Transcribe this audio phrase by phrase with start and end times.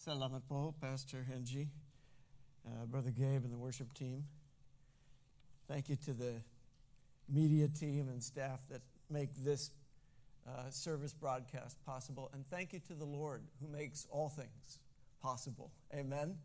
[0.00, 1.68] Salamat po, Pastor Henji,
[2.64, 4.24] uh, Brother Gabe, and the worship team.
[5.68, 6.40] Thank you to the
[7.28, 9.72] media team and staff that make this
[10.48, 12.30] uh, service broadcast possible.
[12.32, 14.78] And thank you to the Lord who makes all things
[15.20, 15.70] possible.
[15.94, 16.38] Amen.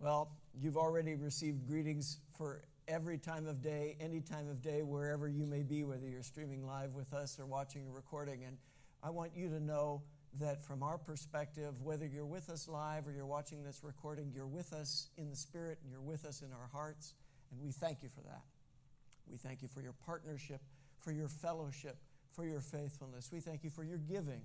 [0.00, 5.28] Well, you've already received greetings for every time of day, any time of day, wherever
[5.28, 8.44] you may be, whether you're streaming live with us or watching a recording.
[8.44, 8.56] And
[9.02, 10.00] I want you to know
[10.40, 14.46] that from our perspective, whether you're with us live or you're watching this recording, you're
[14.46, 17.14] with us in the spirit and you're with us in our hearts.
[17.50, 18.42] And we thank you for that.
[19.30, 20.60] We thank you for your partnership,
[21.00, 21.96] for your fellowship,
[22.32, 23.30] for your faithfulness.
[23.32, 24.42] We thank you for your giving.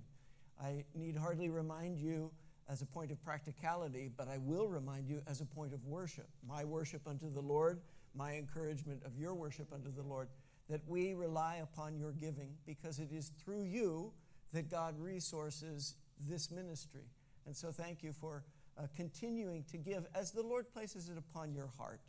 [0.62, 2.30] I need hardly remind you
[2.68, 6.28] as a point of practicality, but I will remind you as a point of worship.
[6.46, 7.80] My worship unto the Lord,
[8.14, 10.28] my encouragement of your worship unto the Lord,
[10.68, 14.12] that we rely upon your giving because it is through you
[14.52, 15.94] that God resources
[16.28, 17.04] this ministry.
[17.46, 18.44] And so thank you for
[18.78, 22.00] uh, continuing to give as the Lord places it upon your heart.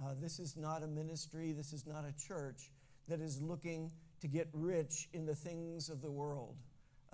[0.00, 2.70] Uh, this is not a ministry, this is not a church
[3.08, 6.56] that is looking to get rich in the things of the world.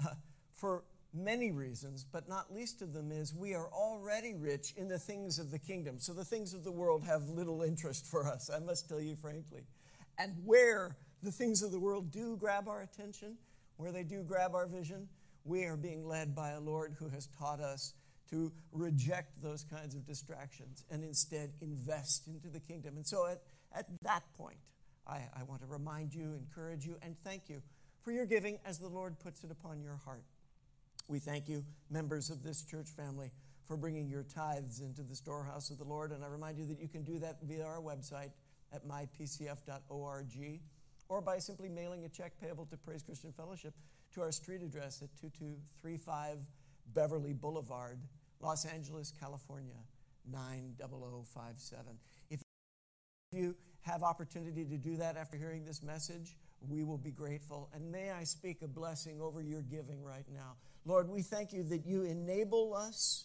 [0.04, 0.10] Uh,
[0.52, 4.98] for many reasons, but not least of them is we are already rich in the
[4.98, 5.98] things of the kingdom.
[5.98, 9.14] So the things of the world have little interest for us, I must tell you
[9.14, 9.62] frankly.
[10.18, 13.36] And where the things of the world do grab our attention,
[13.76, 15.08] where they do grab our vision,
[15.44, 17.94] we are being led by a Lord who has taught us
[18.30, 22.96] to reject those kinds of distractions and instead invest into the kingdom.
[22.96, 23.42] And so at,
[23.76, 24.56] at that point,
[25.06, 27.62] I, I want to remind you, encourage you, and thank you
[28.00, 30.24] for your giving as the Lord puts it upon your heart.
[31.08, 33.30] We thank you, members of this church family,
[33.66, 36.12] for bringing your tithes into the storehouse of the Lord.
[36.12, 38.30] And I remind you that you can do that via our website
[38.72, 40.60] at mypcf.org
[41.08, 43.74] or by simply mailing a check payable to Praise Christian Fellowship
[44.14, 46.38] to our street address at 2235
[46.94, 47.98] Beverly Boulevard,
[48.40, 49.76] Los Angeles, California,
[50.30, 51.98] 90057.
[52.30, 52.40] If
[53.32, 56.36] you have opportunity to do that after hearing this message,
[56.68, 57.68] we will be grateful.
[57.74, 60.56] And may I speak a blessing over your giving right now.
[60.86, 63.24] Lord, we thank you that you enable us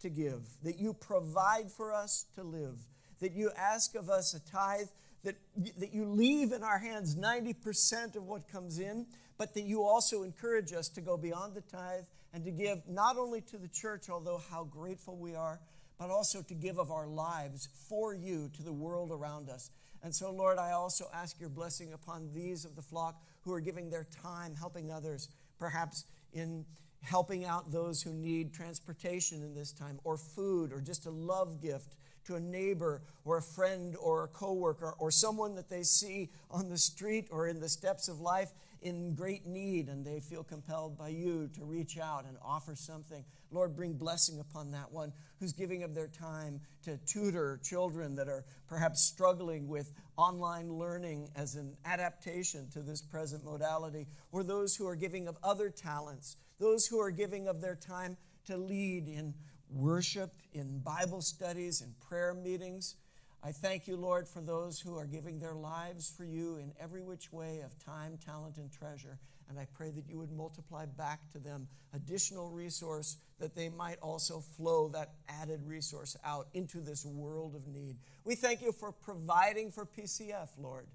[0.00, 2.78] to give, that you provide for us to live,
[3.20, 4.88] that you ask of us a tithe
[5.24, 5.36] that,
[5.78, 9.06] that you leave in our hands 90% of what comes in,
[9.36, 13.16] but that you also encourage us to go beyond the tithe and to give not
[13.16, 15.60] only to the church, although how grateful we are,
[15.98, 19.70] but also to give of our lives for you to the world around us.
[20.02, 23.60] And so, Lord, I also ask your blessing upon these of the flock who are
[23.60, 25.28] giving their time helping others,
[25.58, 26.64] perhaps in
[27.02, 31.60] helping out those who need transportation in this time, or food, or just a love
[31.60, 31.96] gift
[32.28, 36.68] to a neighbor or a friend or a coworker or someone that they see on
[36.68, 38.52] the street or in the steps of life
[38.82, 43.24] in great need and they feel compelled by you to reach out and offer something.
[43.50, 48.28] Lord, bring blessing upon that one who's giving of their time to tutor children that
[48.28, 54.76] are perhaps struggling with online learning as an adaptation to this present modality, or those
[54.76, 59.08] who are giving of other talents, those who are giving of their time to lead
[59.08, 59.34] in
[59.70, 62.96] worship, in Bible studies, in prayer meetings.
[63.42, 67.02] I thank you, Lord, for those who are giving their lives for you in every
[67.02, 69.18] which way of time, talent, and treasure.
[69.48, 73.98] And I pray that you would multiply back to them additional resource that they might
[74.02, 77.96] also flow that added resource out into this world of need.
[78.24, 80.86] We thank you for providing for PCF, Lord.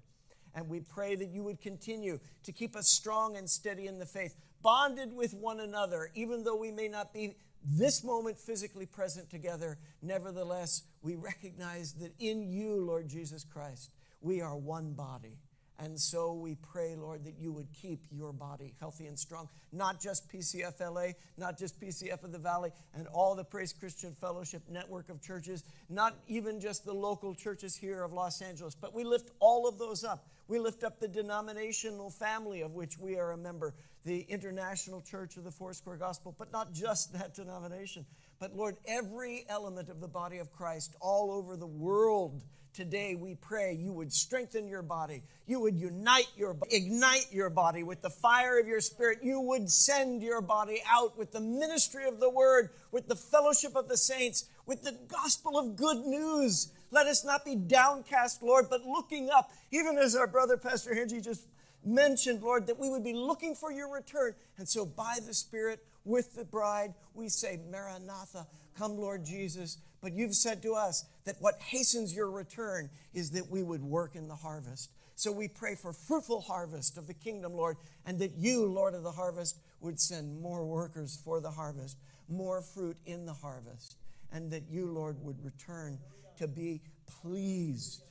[0.54, 4.06] And we pray that you would continue to keep us strong and steady in the
[4.06, 7.34] faith, bonded with one another, even though we may not be
[7.64, 14.40] this moment physically present together, nevertheless, we recognize that in you, Lord Jesus Christ, we
[14.40, 15.38] are one body.
[15.78, 19.48] And so we pray, Lord, that you would keep your body healthy and strong.
[19.72, 24.12] Not just PCF LA, not just PCF of the Valley, and all the Praise Christian
[24.12, 28.94] Fellowship network of churches, not even just the local churches here of Los Angeles, but
[28.94, 30.28] we lift all of those up.
[30.46, 33.74] We lift up the denominational family of which we are a member,
[34.04, 38.04] the International Church of the Foursquare Gospel, but not just that denomination,
[38.38, 43.36] but Lord, every element of the body of Christ all over the world today we
[43.36, 48.10] pray you would strengthen your body you would unite your ignite your body with the
[48.10, 52.28] fire of your spirit you would send your body out with the ministry of the
[52.28, 57.24] word with the fellowship of the saints with the gospel of good news let us
[57.24, 61.46] not be downcast lord but looking up even as our brother pastor henry just
[61.86, 64.34] mentioned, Lord, that we would be looking for your return.
[64.58, 68.46] And so, by the Spirit, with the bride, we say, Maranatha,
[68.76, 69.78] come, Lord Jesus.
[70.00, 74.16] But you've said to us that what hastens your return is that we would work
[74.16, 74.90] in the harvest.
[75.16, 79.02] So we pray for fruitful harvest of the kingdom, Lord, and that you, Lord of
[79.02, 81.96] the harvest, would send more workers for the harvest.
[82.26, 83.96] more fruit in the harvest,
[84.32, 85.98] and that you, Lord, would return
[86.38, 86.80] to be
[87.22, 88.02] pleased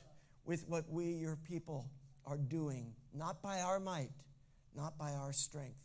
[0.44, 1.88] with what we, your people,
[2.26, 4.10] are doing, not by our might,
[4.74, 5.78] not by our strength,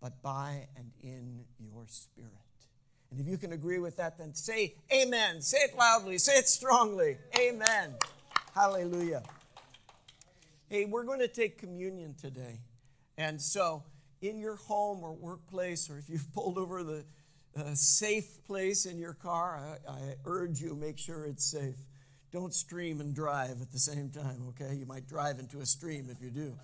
[0.00, 2.32] but by and in your spirit.
[3.10, 5.40] And if you can agree with that, then say amen.
[5.40, 7.16] Say it loudly, say it strongly.
[7.38, 7.94] Amen.
[8.54, 9.22] Hallelujah.
[10.68, 12.60] Hey, we're going to take communion today.
[13.16, 13.82] And so,
[14.20, 17.04] in your home or workplace, or if you've pulled over the
[17.58, 21.76] uh, safe place in your car, I, I urge you make sure it's safe.
[22.30, 24.74] Don't stream and drive at the same time, okay?
[24.74, 26.58] You might drive into a stream if you do.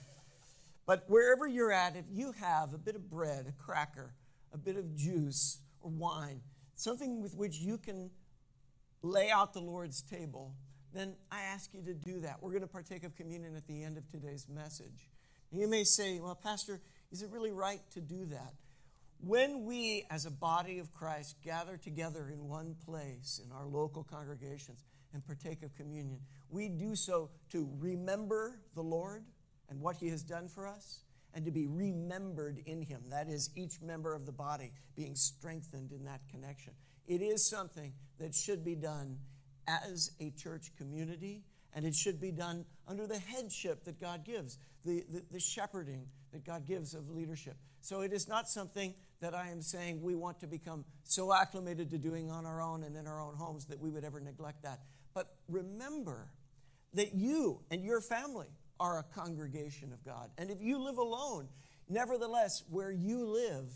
[0.86, 4.14] But wherever you're at, if you have a bit of bread, a cracker,
[4.52, 6.42] a bit of juice, or wine,
[6.74, 8.10] something with which you can
[9.02, 10.54] lay out the Lord's table,
[10.92, 12.42] then I ask you to do that.
[12.42, 15.10] We're going to partake of communion at the end of today's message.
[15.50, 16.80] And you may say, well, Pastor,
[17.10, 18.54] is it really right to do that?
[19.20, 24.04] When we, as a body of Christ, gather together in one place in our local
[24.04, 26.20] congregations and partake of communion,
[26.50, 29.24] we do so to remember the Lord
[29.70, 31.00] and what He has done for us
[31.34, 33.02] and to be remembered in Him.
[33.10, 36.74] That is, each member of the body being strengthened in that connection.
[37.06, 39.18] It is something that should be done
[39.66, 41.42] as a church community,
[41.74, 46.06] and it should be done under the headship that God gives, the, the, the, shepherding
[46.32, 47.56] that God gives of leadership.
[47.84, 51.90] So it is not something that I am saying we want to become so acclimated
[51.90, 54.62] to doing on our own and in our own homes that we would ever neglect
[54.62, 54.80] that.
[55.12, 56.30] But remember
[56.94, 58.46] that you and your family
[58.80, 60.30] are a congregation of God.
[60.38, 61.46] And if you live alone,
[61.86, 63.70] nevertheless, where you live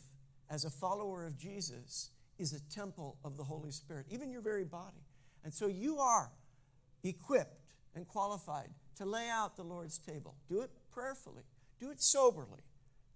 [0.48, 2.08] as a follower of Jesus
[2.38, 5.04] is a temple of the Holy Spirit, even your very body.
[5.44, 6.32] And so you are
[7.04, 7.60] equipped
[7.94, 10.34] and qualified to lay out the Lord's table.
[10.48, 11.42] Do it prayerfully,
[11.78, 12.62] do it soberly,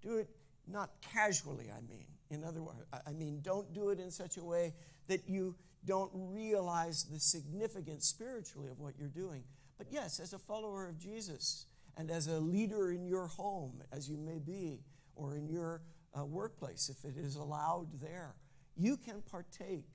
[0.02, 0.28] do it
[0.66, 2.06] not casually, I mean.
[2.30, 4.72] In other words, I mean, don't do it in such a way
[5.08, 5.54] that you
[5.84, 9.44] don't realize the significance spiritually of what you're doing.
[9.76, 11.66] But yes, as a follower of Jesus
[11.96, 14.80] and as a leader in your home, as you may be,
[15.14, 15.82] or in your
[16.18, 18.34] uh, workplace, if it is allowed there,
[18.76, 19.88] you can partake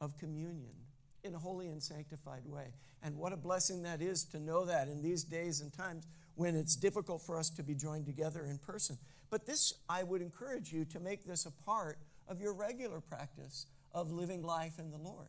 [0.00, 0.74] of communion
[1.22, 2.72] in a holy and sanctified way.
[3.02, 6.56] And what a blessing that is to know that in these days and times when
[6.56, 8.98] it's difficult for us to be joined together in person.
[9.30, 11.98] But this, I would encourage you to make this a part
[12.28, 15.28] of your regular practice of living life in the Lord.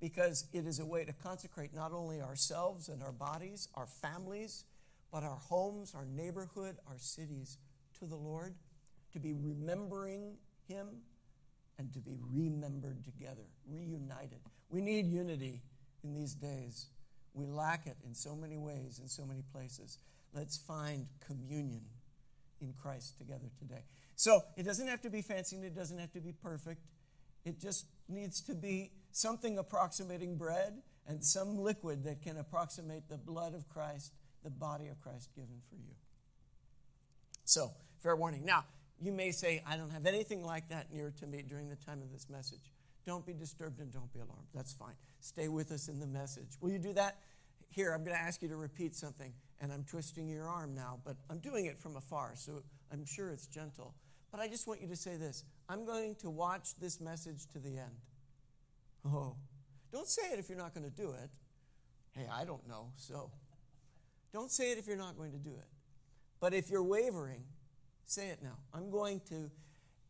[0.00, 4.64] Because it is a way to consecrate not only ourselves and our bodies, our families,
[5.12, 7.58] but our homes, our neighborhood, our cities
[7.98, 8.54] to the Lord,
[9.12, 10.36] to be remembering
[10.68, 10.86] Him
[11.78, 14.38] and to be remembered together, reunited.
[14.70, 15.62] We need unity
[16.04, 16.86] in these days.
[17.34, 19.98] We lack it in so many ways, in so many places.
[20.32, 21.82] Let's find communion
[22.60, 23.84] in Christ together today.
[24.16, 26.82] So it doesn't have to be fancy and it doesn't have to be perfect.
[27.44, 33.16] It just needs to be something approximating bread and some liquid that can approximate the
[33.16, 34.12] blood of Christ,
[34.44, 35.94] the body of Christ given for you.
[37.44, 37.70] So,
[38.02, 38.44] fair warning.
[38.44, 38.64] Now,
[39.00, 42.02] you may say, I don't have anything like that near to me during the time
[42.02, 42.72] of this message.
[43.06, 44.48] Don't be disturbed and don't be alarmed.
[44.54, 44.94] That's fine.
[45.20, 46.48] Stay with us in the message.
[46.60, 47.18] Will you do that?
[47.70, 51.00] Here, I'm going to ask you to repeat something, and I'm twisting your arm now,
[51.04, 52.62] but I'm doing it from afar, so
[52.92, 53.94] I'm sure it's gentle.
[54.30, 57.58] But I just want you to say this I'm going to watch this message to
[57.58, 58.00] the end.
[59.04, 59.36] Oh,
[59.92, 61.30] don't say it if you're not going to do it.
[62.12, 63.30] Hey, I don't know, so
[64.32, 65.68] don't say it if you're not going to do it.
[66.40, 67.44] But if you're wavering,
[68.08, 68.56] Say it now.
[68.72, 69.50] I'm going to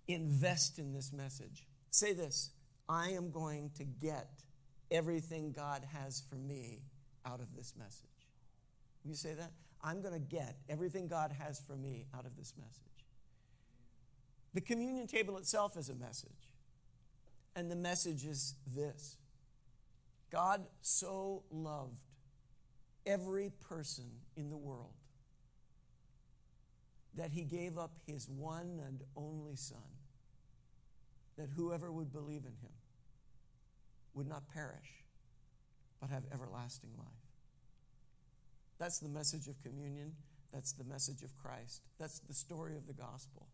[0.07, 1.67] invest in this message.
[1.91, 2.51] Say this
[2.89, 4.29] I am going to get
[4.89, 6.85] everything God has for me
[7.27, 8.18] out of this message.
[9.09, 9.53] You say that?
[9.83, 12.83] I'm going to get everything God has for me out of this message.
[14.53, 16.31] The communion table itself is a message.
[17.57, 19.17] And the message is this
[20.31, 22.03] God so loved
[23.07, 24.93] every person in the world
[27.15, 29.79] that he gave up his one and only Son,
[31.39, 32.75] that whoever would believe in him
[34.13, 35.03] would not perish,
[36.01, 37.18] but have everlasting life.
[38.79, 40.13] That's the message of communion.
[40.53, 41.83] That's the message of Christ.
[41.99, 43.49] That's the story of the gospel.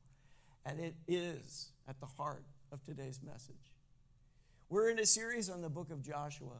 [0.65, 3.73] And it is at the heart of today's message.
[4.69, 6.59] We're in a series on the book of Joshua.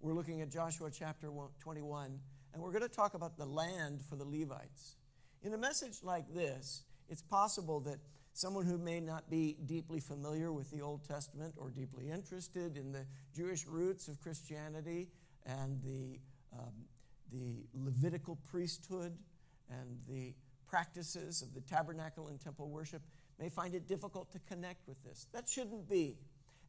[0.00, 2.18] We're looking at Joshua chapter 21,
[2.52, 4.96] and we're going to talk about the land for the Levites.
[5.42, 7.98] In a message like this, it's possible that
[8.32, 12.92] someone who may not be deeply familiar with the Old Testament or deeply interested in
[12.92, 15.08] the Jewish roots of Christianity
[15.44, 16.18] and the,
[16.52, 16.72] um,
[17.32, 19.16] the Levitical priesthood
[19.70, 20.34] and the
[20.66, 23.02] practices of the tabernacle and temple worship
[23.38, 25.26] may find it difficult to connect with this.
[25.32, 26.16] That shouldn't be.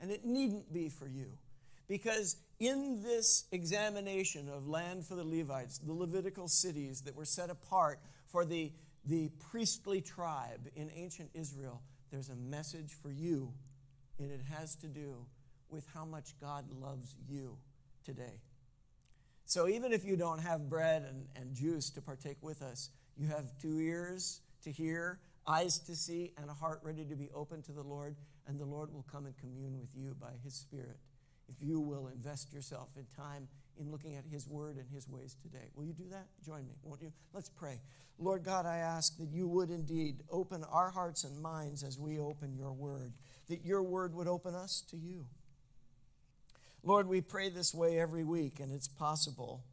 [0.01, 1.37] And it needn't be for you.
[1.87, 7.49] Because in this examination of land for the Levites, the Levitical cities that were set
[7.49, 8.71] apart for the,
[9.05, 13.53] the priestly tribe in ancient Israel, there's a message for you,
[14.19, 15.25] and it has to do
[15.69, 17.57] with how much God loves you
[18.03, 18.39] today.
[19.45, 23.27] So even if you don't have bread and, and juice to partake with us, you
[23.27, 27.61] have two ears to hear, eyes to see, and a heart ready to be open
[27.63, 28.15] to the Lord,
[28.47, 30.97] and the Lord will come and commune with you by His Spirit
[31.49, 33.47] if you will invest yourself in time
[33.79, 35.69] in looking at His Word and His ways today.
[35.75, 36.27] Will you do that?
[36.45, 37.11] Join me, won't you?
[37.33, 37.81] Let's pray.
[38.19, 42.19] Lord God, I ask that you would indeed open our hearts and minds as we
[42.19, 43.13] open your Word,
[43.49, 45.25] that your Word would open us to you.
[46.83, 49.63] Lord, we pray this way every week, and it's possible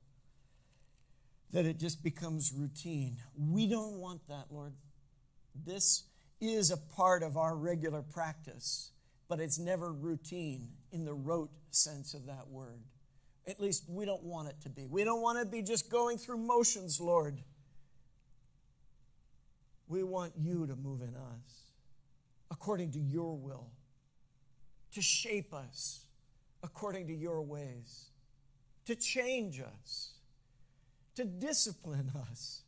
[1.53, 3.17] that it just becomes routine.
[3.37, 4.75] We don't want that, Lord.
[5.55, 6.05] This
[6.41, 8.93] is a part of our regular practice,
[9.29, 12.81] but it's never routine in the rote sense of that word.
[13.49, 14.87] At least we don't want it to be.
[14.87, 17.43] We don't want to be just going through motions, Lord.
[19.89, 21.65] We want you to move in us
[22.53, 23.67] according to your will,
[24.93, 26.05] to shape us
[26.63, 28.11] according to your ways,
[28.87, 30.15] to change us,
[31.15, 32.63] to discipline us,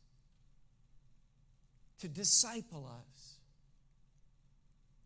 [1.99, 3.35] to disciple us,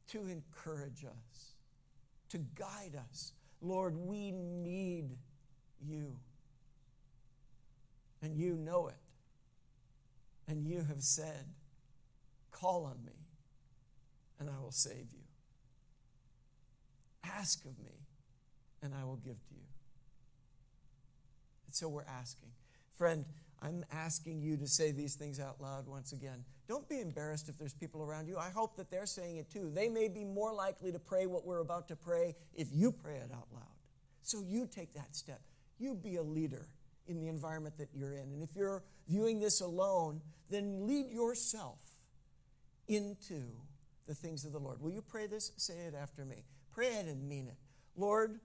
[0.07, 1.51] to encourage us,
[2.29, 3.33] to guide us.
[3.61, 5.17] Lord, we need
[5.85, 6.17] you.
[8.21, 8.95] And you know it.
[10.47, 11.45] And you have said,
[12.51, 13.13] Call on me,
[14.39, 15.25] and I will save you.
[17.23, 18.06] Ask of me,
[18.81, 19.67] and I will give to you.
[21.65, 22.49] And so we're asking.
[22.97, 23.25] Friend,
[23.61, 26.45] I'm asking you to say these things out loud once again.
[26.67, 28.37] Don't be embarrassed if there's people around you.
[28.37, 29.71] I hope that they're saying it too.
[29.73, 33.15] They may be more likely to pray what we're about to pray if you pray
[33.15, 33.63] it out loud.
[34.21, 35.41] So you take that step.
[35.79, 36.67] You be a leader
[37.07, 38.33] in the environment that you're in.
[38.33, 41.79] And if you're viewing this alone, then lead yourself
[42.87, 43.43] into
[44.07, 44.81] the things of the Lord.
[44.81, 45.51] Will you pray this?
[45.57, 46.43] Say it after me.
[46.71, 47.57] Pray it and mean it.
[47.95, 48.39] Lord,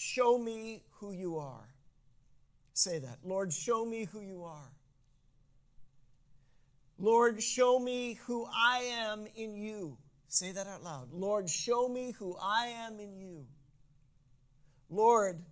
[0.00, 1.68] show me who you are.
[2.72, 3.18] Say that.
[3.22, 4.72] Lord, show me who you are.
[6.98, 8.78] Lord, show me who I
[9.10, 9.98] am in you.
[10.28, 11.12] Say that out loud.
[11.12, 13.44] Lord, show me who I am in you.
[14.88, 15.42] Lord,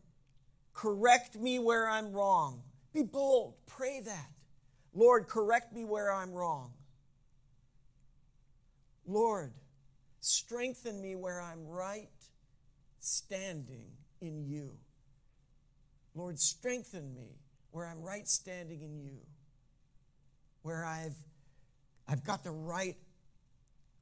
[0.73, 2.63] correct me where I'm wrong.
[2.95, 3.55] Be bold.
[3.67, 4.31] Pray that.
[4.95, 6.73] Lord, correct me where I'm wrong.
[9.07, 9.53] Lord,
[10.21, 12.09] strengthen me where I'm right
[12.99, 14.73] standing in you.
[16.15, 17.39] Lord, strengthen me
[17.71, 19.19] where I'm right standing in you,
[20.63, 21.17] where I've,
[22.09, 22.97] I've got the right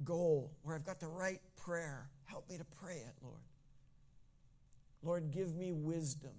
[0.04, 2.08] goal, where I've got the right prayer.
[2.24, 3.40] Help me to pray it, Lord.
[5.02, 6.32] Lord, give me wisdom.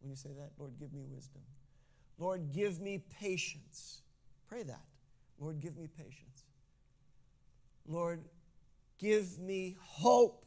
[0.00, 0.50] Will you say that?
[0.58, 1.42] Lord, give me wisdom.
[2.18, 4.02] Lord, give me patience.
[4.48, 4.84] Pray that.
[5.38, 6.44] Lord, give me patience.
[7.86, 8.22] Lord,
[8.98, 10.44] give me hope.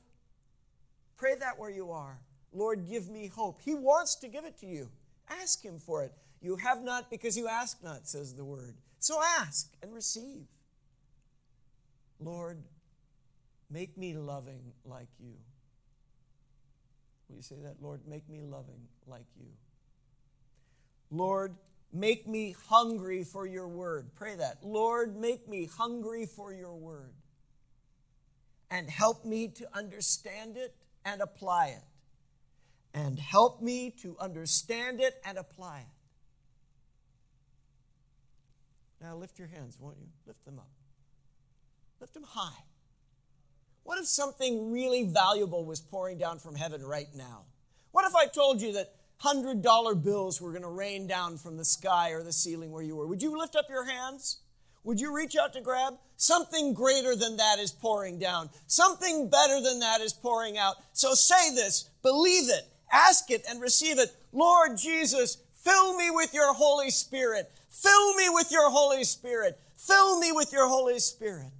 [1.17, 2.19] Pray that where you are.
[2.53, 3.61] Lord, give me hope.
[3.61, 4.89] He wants to give it to you.
[5.29, 6.13] Ask Him for it.
[6.41, 8.75] You have not because you ask not, says the word.
[8.99, 10.45] So ask and receive.
[12.19, 12.61] Lord,
[13.69, 15.35] make me loving like you.
[17.27, 17.75] Will you say that?
[17.81, 19.47] Lord, make me loving like you.
[21.09, 21.55] Lord,
[21.91, 24.11] make me hungry for your word.
[24.15, 24.57] Pray that.
[24.63, 27.13] Lord, make me hungry for your word.
[28.69, 31.83] And help me to understand it and apply it
[32.93, 35.85] and help me to understand it and apply it.
[39.03, 40.07] Now lift your hands, won't you?
[40.25, 40.69] Lift them up.
[41.99, 42.63] Lift them high.
[43.83, 47.43] What if something really valuable was pouring down from heaven right now?
[47.91, 51.65] What if I told you that $100 bills were going to rain down from the
[51.65, 53.07] sky or the ceiling where you were?
[53.07, 54.39] Would you lift up your hands?
[54.83, 55.95] Would you reach out to grab?
[56.17, 58.49] Something greater than that is pouring down.
[58.67, 60.75] Something better than that is pouring out.
[60.93, 64.15] So say this, believe it, Ask it and receive it.
[64.31, 67.51] Lord Jesus, fill me with your Holy Spirit.
[67.67, 69.59] Fill me with your Holy Spirit.
[69.75, 71.51] Fill me with your Holy Spirit.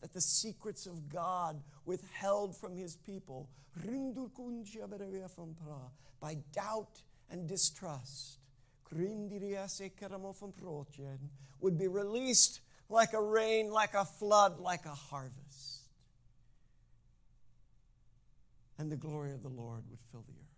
[0.00, 3.50] That the secrets of God withheld from his people
[6.20, 8.38] by doubt and distrust
[11.60, 15.81] would be released like a rain, like a flood, like a harvest
[18.82, 20.56] and the glory of the Lord would fill the earth.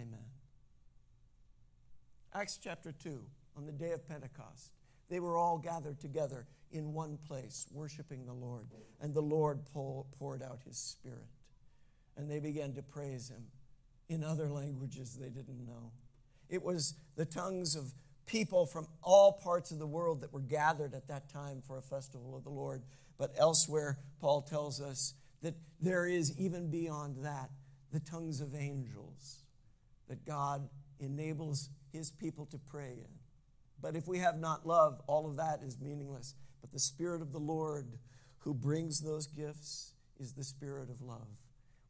[0.00, 0.26] Amen.
[2.34, 3.20] Acts chapter 2,
[3.56, 4.72] on the day of Pentecost,
[5.08, 8.66] they were all gathered together in one place, worshiping the Lord.
[9.00, 11.28] And the Lord poured out his Spirit.
[12.16, 13.44] And they began to praise him
[14.08, 15.92] in other languages they didn't know.
[16.48, 17.92] It was the tongues of
[18.26, 21.82] people from all parts of the world that were gathered at that time for a
[21.82, 22.82] festival of the Lord.
[23.18, 25.14] But elsewhere, Paul tells us
[25.46, 27.50] that there is even beyond that
[27.92, 29.44] the tongues of angels
[30.08, 33.14] that God enables his people to pray in.
[33.80, 36.34] But if we have not love, all of that is meaningless.
[36.60, 37.86] But the Spirit of the Lord
[38.38, 41.28] who brings those gifts is the Spirit of love.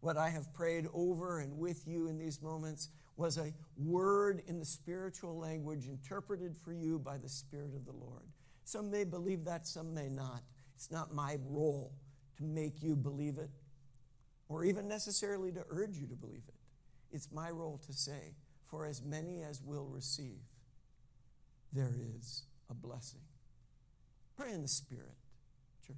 [0.01, 4.59] What I have prayed over and with you in these moments was a word in
[4.59, 8.25] the spiritual language interpreted for you by the Spirit of the Lord.
[8.65, 10.43] Some may believe that, some may not.
[10.75, 11.95] It's not my role
[12.39, 13.51] to make you believe it
[14.49, 16.55] or even necessarily to urge you to believe it.
[17.13, 20.41] It's my role to say, for as many as will receive,
[21.73, 23.21] there is a blessing.
[24.37, 25.15] Pray in the Spirit,
[25.87, 25.97] church.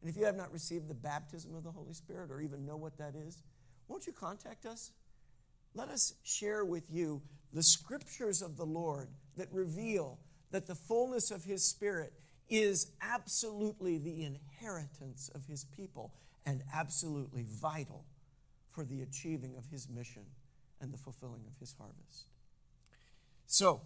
[0.00, 2.76] And if you have not received the baptism of the Holy Spirit or even know
[2.76, 3.42] what that is,
[3.88, 4.90] won't you contact us?
[5.74, 7.22] Let us share with you
[7.52, 10.18] the scriptures of the Lord that reveal
[10.50, 12.12] that the fullness of His Spirit
[12.50, 16.12] is absolutely the inheritance of His people
[16.44, 18.04] and absolutely vital
[18.70, 20.24] for the achieving of His mission
[20.80, 22.26] and the fulfilling of His harvest.
[23.46, 23.82] So,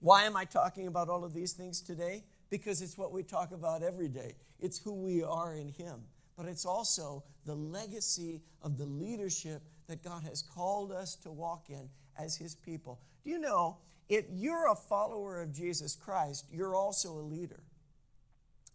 [0.00, 2.24] why am I talking about all of these things today?
[2.50, 4.36] Because it's what we talk about every day.
[4.60, 6.02] It's who we are in Him.
[6.36, 11.66] But it's also the legacy of the leadership that God has called us to walk
[11.68, 13.00] in as His people.
[13.24, 17.60] Do you know, if you're a follower of Jesus Christ, you're also a leader.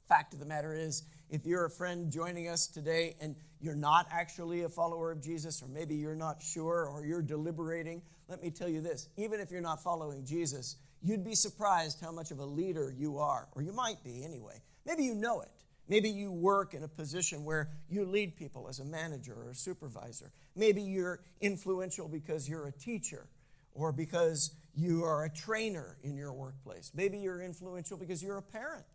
[0.08, 4.08] Fact of the matter is, if you're a friend joining us today and you're not
[4.12, 8.52] actually a follower of Jesus, or maybe you're not sure, or you're deliberating, let me
[8.52, 12.40] tell you this even if you're not following Jesus, you'd be surprised how much of
[12.40, 14.62] a leader you are, or you might be anyway.
[14.86, 15.50] Maybe you know it.
[15.88, 19.56] Maybe you work in a position where you lead people as a manager or a
[19.56, 20.32] supervisor.
[20.56, 23.28] Maybe you're influential because you're a teacher
[23.73, 26.91] or because you are a trainer in your workplace.
[26.95, 28.86] Maybe you're influential because you're a parent.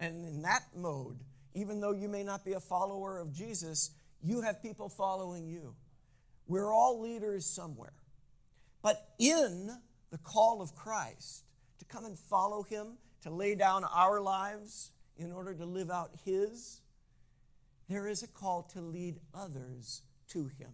[0.00, 1.18] And in that mode,
[1.54, 3.90] even though you may not be a follower of Jesus,
[4.22, 5.74] you have people following you.
[6.46, 7.92] We're all leaders somewhere.
[8.82, 9.70] But in
[10.10, 11.44] the call of Christ
[11.78, 16.10] to come and follow him, to lay down our lives in order to live out
[16.24, 16.80] his,
[17.88, 20.70] there is a call to lead others to him.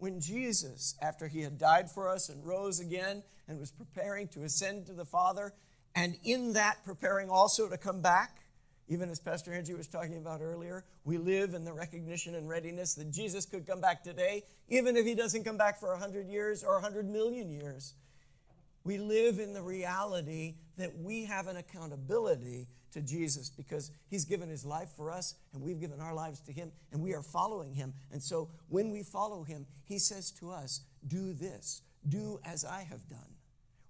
[0.00, 4.44] When Jesus, after he had died for us and rose again and was preparing to
[4.44, 5.52] ascend to the Father,
[5.94, 8.38] and in that preparing also to come back,
[8.88, 12.94] even as Pastor Angie was talking about earlier, we live in the recognition and readiness
[12.94, 16.64] that Jesus could come back today, even if he doesn't come back for 100 years
[16.64, 17.92] or 100 million years.
[18.84, 24.48] We live in the reality that we have an accountability to Jesus because he's given
[24.48, 27.74] his life for us and we've given our lives to him and we are following
[27.74, 27.92] him.
[28.10, 32.82] And so when we follow him, he says to us, Do this, do as I
[32.88, 33.18] have done.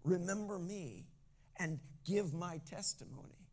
[0.04, 1.06] Remember me
[1.58, 3.46] and give my testimony.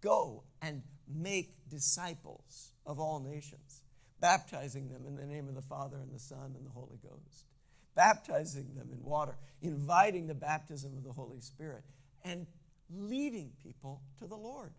[0.00, 3.82] Go and make disciples of all nations,
[4.20, 7.44] baptizing them in the name of the Father and the Son and the Holy Ghost,
[7.98, 11.82] baptizing them in water, inviting the baptism of the Holy Spirit,
[12.24, 12.46] and
[12.96, 14.70] leading people to the Lord.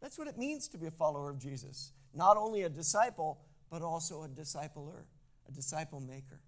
[0.00, 1.90] That's what it means to be a follower of Jesus.
[2.14, 5.02] Not only a disciple, but also a discipler,
[5.48, 6.40] a disciple maker.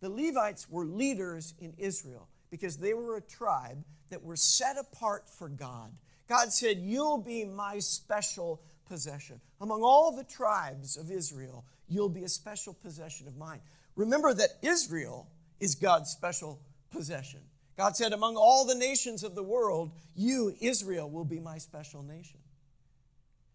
[0.00, 5.26] The Levites were leaders in Israel because they were a tribe that were set apart
[5.26, 5.90] for God.
[6.28, 9.40] God said, You'll be my special possession.
[9.58, 13.60] Among all the tribes of Israel, you'll be a special possession of mine.
[13.96, 15.28] Remember that Israel
[15.62, 17.38] is God's special possession.
[17.78, 22.02] God said, Among all the nations of the world, you, Israel, will be my special
[22.02, 22.40] nation.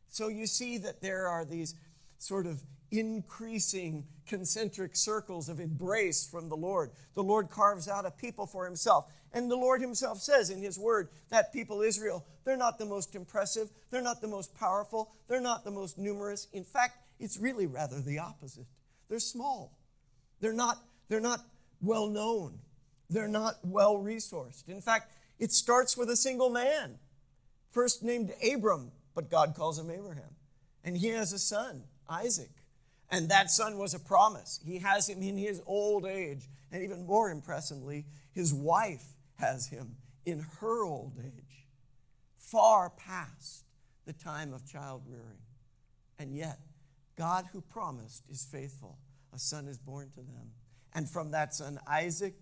[0.07, 1.75] So you see that there are these
[2.17, 6.91] sort of increasing concentric circles of embrace from the Lord.
[7.13, 9.05] The Lord carves out a people for himself.
[9.33, 13.15] And the Lord himself says in his word that people, Israel, they're not the most
[13.15, 16.47] impressive, they're not the most powerful, they're not the most numerous.
[16.53, 18.65] In fact, it's really rather the opposite.
[19.09, 19.77] They're small.
[20.39, 20.77] They're not,
[21.09, 21.41] they're not
[21.81, 22.59] well known.
[23.09, 24.67] They're not well resourced.
[24.67, 26.99] In fact, it starts with a single man,
[27.69, 30.35] first named Abram, but God calls him Abraham.
[30.83, 32.51] And he has a son, Isaac.
[33.09, 34.59] And that son was a promise.
[34.65, 36.49] He has him in his old age.
[36.71, 41.65] And even more impressively, his wife has him in her old age,
[42.37, 43.63] far past
[44.05, 45.39] the time of child rearing.
[46.19, 46.59] And yet,
[47.17, 48.97] God who promised is faithful.
[49.33, 50.51] A son is born to them.
[50.97, 52.33] And from that son, Isaac,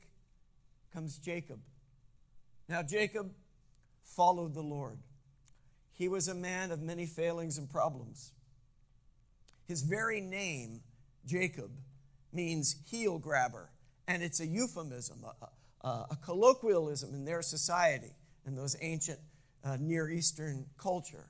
[0.93, 1.59] comes Jacob.
[2.69, 3.33] Now, Jacob
[4.01, 4.99] followed the Lord.
[5.91, 8.31] he was a man of many failings and problems.
[9.67, 10.81] His very name,
[11.25, 11.71] Jacob,
[12.31, 13.71] means heel grabber,
[14.07, 18.15] and it's a euphemism, a, a, a colloquialism in their society,
[18.45, 19.19] in those ancient
[19.63, 21.29] uh, Near Eastern culture.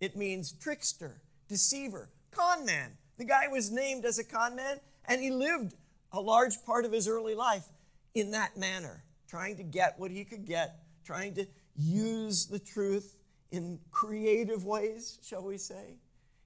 [0.00, 2.92] It means trickster, deceiver, con man.
[3.16, 5.74] The guy was named as a con man, and he lived
[6.16, 7.66] a large part of his early life
[8.14, 13.18] in that manner, trying to get what he could get, trying to use the truth
[13.50, 15.98] in creative ways, shall we say.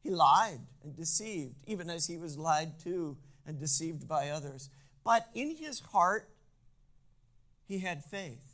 [0.02, 4.70] He lied and deceived, even as he was lied to and deceived by others.
[5.04, 6.28] But in his heart,
[7.66, 8.44] he had faith.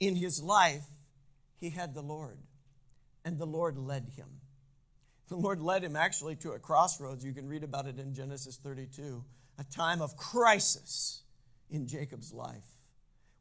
[0.00, 0.86] In his life,
[1.60, 2.38] he had the Lord,
[3.24, 4.40] and the Lord led him.
[5.28, 7.24] The Lord led him actually to a crossroads.
[7.24, 9.24] You can read about it in Genesis 32,
[9.62, 11.22] a time of crisis
[11.70, 12.80] in Jacob's life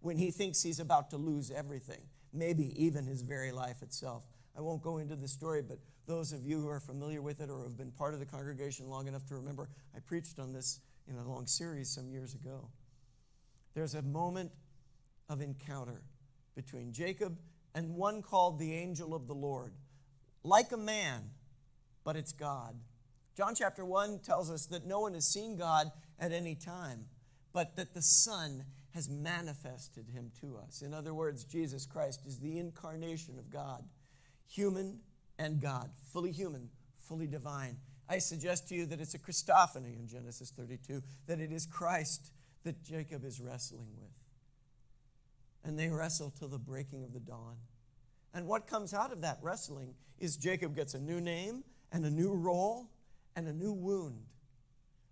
[0.02, 4.24] when he thinks he's about to lose everything, maybe even his very life itself.
[4.56, 7.50] I won't go into the story, but those of you who are familiar with it
[7.50, 10.80] or have been part of the congregation long enough to remember, I preached on this
[11.08, 12.70] in a long series some years ago.
[13.74, 14.52] There's a moment
[15.30, 16.02] of encounter
[16.56, 17.38] between Jacob
[17.74, 19.74] and one called the angel of the Lord,
[20.44, 21.32] like a man,
[22.04, 22.76] but it's God.
[23.36, 27.06] John chapter 1 tells us that no one has seen God at any time,
[27.52, 30.82] but that the Son has manifested him to us.
[30.82, 33.84] In other words, Jesus Christ is the incarnation of God,
[34.48, 35.00] human
[35.40, 37.78] and God, fully human, fully divine.
[38.08, 42.32] I suggest to you that it's a Christophany in Genesis 32, that it is Christ
[42.64, 44.12] that Jacob is wrestling with.
[45.64, 47.56] And they wrestle till the breaking of the dawn.
[48.34, 52.10] And what comes out of that wrestling is Jacob gets a new name and a
[52.10, 52.90] new role
[53.36, 54.26] and a new wound.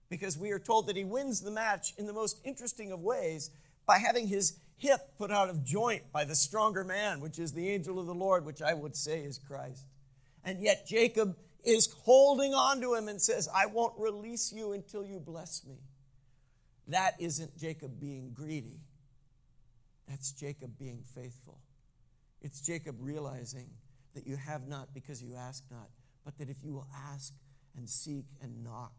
[0.09, 3.51] Because we are told that he wins the match in the most interesting of ways
[3.85, 7.69] by having his hip put out of joint by the stronger man, which is the
[7.69, 9.85] angel of the Lord, which I would say is Christ.
[10.43, 15.03] And yet Jacob is holding on to him and says, I won't release you until
[15.03, 15.75] you bless me.
[16.87, 18.79] That isn't Jacob being greedy.
[20.07, 21.59] That's Jacob being faithful.
[22.41, 23.69] It's Jacob realizing
[24.15, 25.89] that you have not because you ask not,
[26.25, 27.33] but that if you will ask
[27.75, 28.93] and seek and knock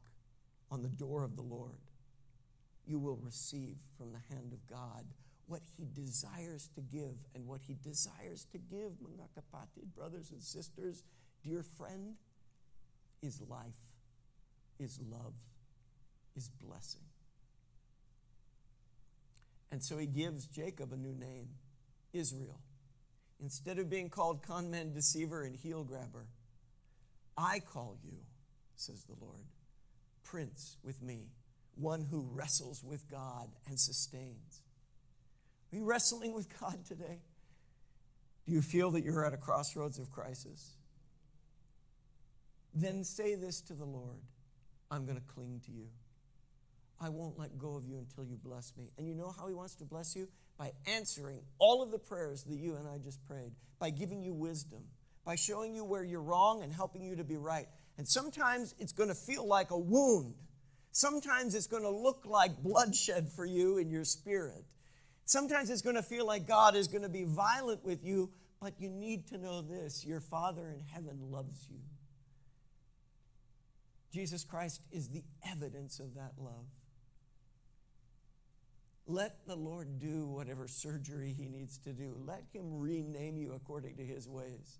[0.70, 1.78] on the door of the Lord,
[2.86, 5.04] you will receive from the hand of God
[5.46, 7.16] what he desires to give.
[7.34, 11.02] And what he desires to give, mga kapatid, brothers and sisters,
[11.44, 12.14] dear friend,
[13.22, 13.80] is life,
[14.78, 15.34] is love,
[16.36, 17.02] is blessing.
[19.72, 21.48] And so he gives Jacob a new name,
[22.12, 22.60] Israel.
[23.40, 26.26] Instead of being called conman, deceiver, and heel grabber,
[27.36, 28.18] I call you,
[28.76, 29.44] says the Lord,
[30.30, 31.26] prince with me
[31.74, 34.62] one who wrestles with God and sustains.
[35.72, 37.20] Are you wrestling with God today?
[38.46, 40.76] Do you feel that you're at a crossroads of crisis?
[42.74, 44.20] Then say this to the Lord
[44.90, 45.86] I'm going to cling to you.
[47.00, 48.90] I won't let go of you until you bless me.
[48.98, 50.28] And you know how He wants to bless you?
[50.58, 54.34] By answering all of the prayers that you and I just prayed, by giving you
[54.34, 54.82] wisdom,
[55.24, 57.66] by showing you where you're wrong and helping you to be right.
[57.98, 60.34] And sometimes it's going to feel like a wound.
[60.92, 64.64] Sometimes it's going to look like bloodshed for you in your spirit.
[65.24, 68.74] Sometimes it's going to feel like God is going to be violent with you, but
[68.80, 71.78] you need to know this your Father in heaven loves you.
[74.12, 76.66] Jesus Christ is the evidence of that love.
[79.06, 82.16] Let the Lord do whatever surgery he needs to do.
[82.24, 84.78] Let him rename you according to his ways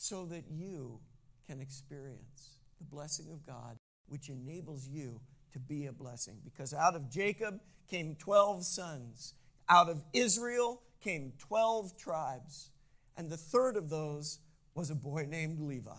[0.00, 0.98] so that you
[1.46, 3.76] can experience the blessing of God
[4.08, 5.20] which enables you
[5.52, 6.38] to be a blessing.
[6.42, 9.34] Because out of Jacob came 12 sons,
[9.68, 12.70] out of Israel came 12 tribes,
[13.14, 14.38] and the third of those
[14.74, 15.90] was a boy named Levi.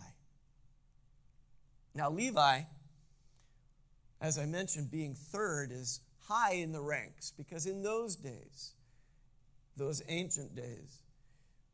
[1.94, 2.62] Now, Levi,
[4.20, 8.74] as I mentioned, being third is high in the ranks because in those days,
[9.78, 11.04] those ancient days,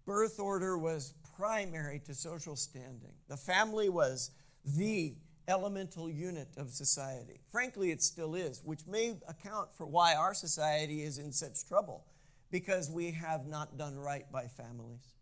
[0.06, 3.14] birth order was primary to social standing.
[3.28, 4.32] The family was
[4.66, 5.16] the
[5.48, 7.40] elemental unit of society.
[7.52, 12.06] Frankly, it still is, which may account for why our society is in such trouble,
[12.52, 15.14] because we have not done right by families.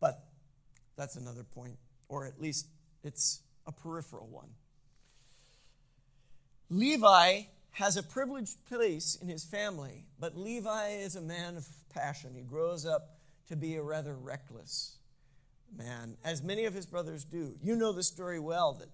[0.00, 0.24] But
[0.96, 1.76] that's another point,
[2.08, 2.66] or at least
[3.04, 4.48] it's a peripheral one.
[6.70, 12.34] Levi has a privileged place in his family, but Levi is a man of passion.
[12.34, 14.98] He grows up to be a rather reckless
[15.76, 17.54] man, as many of his brothers do.
[17.62, 18.88] You know the story well that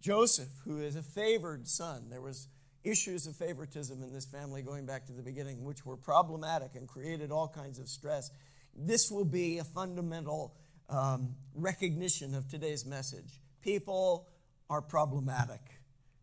[0.00, 2.48] Joseph, who is a favored son, there was
[2.82, 6.88] issues of favoritism in this family going back to the beginning, which were problematic and
[6.88, 8.30] created all kinds of stress.
[8.74, 10.54] this will be a fundamental
[10.88, 13.40] um, recognition of today's message.
[13.60, 14.28] People
[14.70, 15.60] are problematic.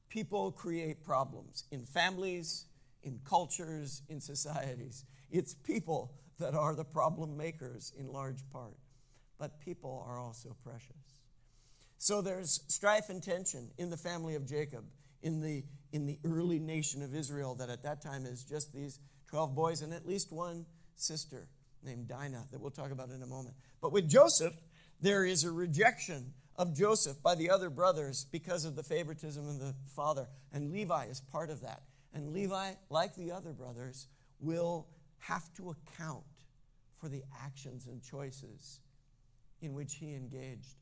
[0.10, 2.66] People create problems in families,
[3.04, 5.06] in cultures, in societies.
[5.30, 8.78] It's people that are the problem makers in large part.
[9.38, 11.22] But people are also precious.
[11.98, 14.86] So there's strife and tension in the family of Jacob,
[15.22, 19.00] in the, in the early nation of Israel, that at that time is just these
[19.30, 21.48] 12 boys and at least one sister
[21.84, 23.56] named Dinah that we'll talk about in a moment.
[23.82, 24.54] But with Joseph,
[25.02, 29.60] there is a rejection of Joseph by the other brothers because of the favoritism of
[29.60, 30.28] the father.
[30.52, 31.84] And Levi is part of that.
[32.14, 34.08] And Levi, like the other brothers,
[34.40, 34.88] will
[35.20, 36.24] have to account
[36.96, 38.80] for the actions and choices
[39.62, 40.76] in which he engaged.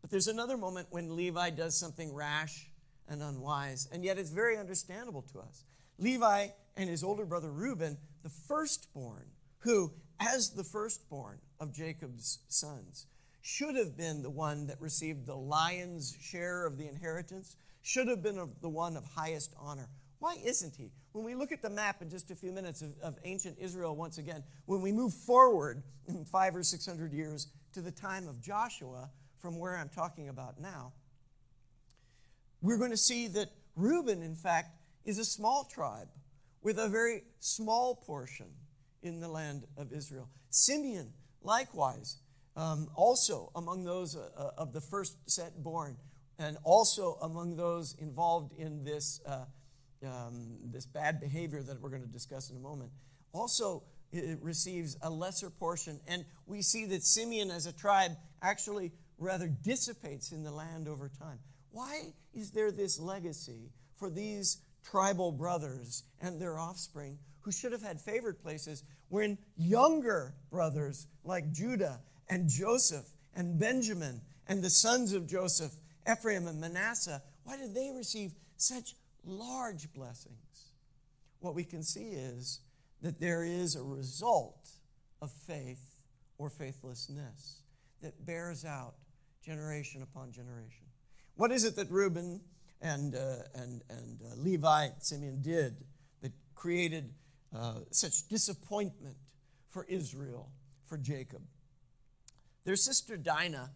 [0.00, 2.70] But there's another moment when Levi does something rash
[3.08, 5.64] and unwise, and yet it's very understandable to us.
[5.98, 9.26] Levi and his older brother Reuben, the firstborn,
[9.60, 13.06] who, as the firstborn of Jacob's sons,
[13.40, 18.22] should have been the one that received the lion's share of the inheritance, should have
[18.22, 19.88] been the one of highest honor.
[20.18, 20.90] Why isn't he?
[21.12, 23.94] When we look at the map in just a few minutes of, of ancient Israel
[23.94, 25.82] once again, when we move forward
[26.30, 30.60] five or six hundred years to the time of Joshua, from where I'm talking about
[30.60, 30.92] now,
[32.60, 36.08] we're going to see that Reuben, in fact, is a small tribe
[36.62, 38.48] with a very small portion
[39.02, 40.28] in the land of Israel.
[40.50, 42.18] Simeon, likewise,
[42.56, 45.96] um, also among those uh, uh, of the first set born,
[46.38, 49.44] and also among those involved in this, uh,
[50.04, 52.90] um, this bad behavior that we're going to discuss in a moment,
[53.32, 53.82] also
[54.12, 56.00] it receives a lesser portion.
[56.06, 61.10] And we see that Simeon as a tribe actually rather dissipates in the land over
[61.18, 61.38] time.
[61.70, 67.82] Why is there this legacy for these tribal brothers and their offspring who should have
[67.82, 75.12] had favored places when younger brothers like Judah and Joseph and Benjamin and the sons
[75.12, 75.72] of Joseph,
[76.10, 78.94] Ephraim and Manasseh, why did they receive such
[79.28, 80.72] large blessings?
[81.40, 82.60] What we can see is
[83.02, 84.70] that there is a result
[85.22, 85.82] of faith
[86.38, 87.62] or faithlessness
[88.02, 88.94] that bears out
[89.44, 90.86] generation upon generation.
[91.36, 92.40] What is it that Reuben
[92.80, 95.76] and, uh, and, and uh, Levi, Simeon did
[96.22, 97.12] that created
[97.54, 99.16] uh, such disappointment
[99.68, 100.50] for Israel,
[100.86, 101.42] for Jacob?
[102.64, 103.70] Their sister Dinah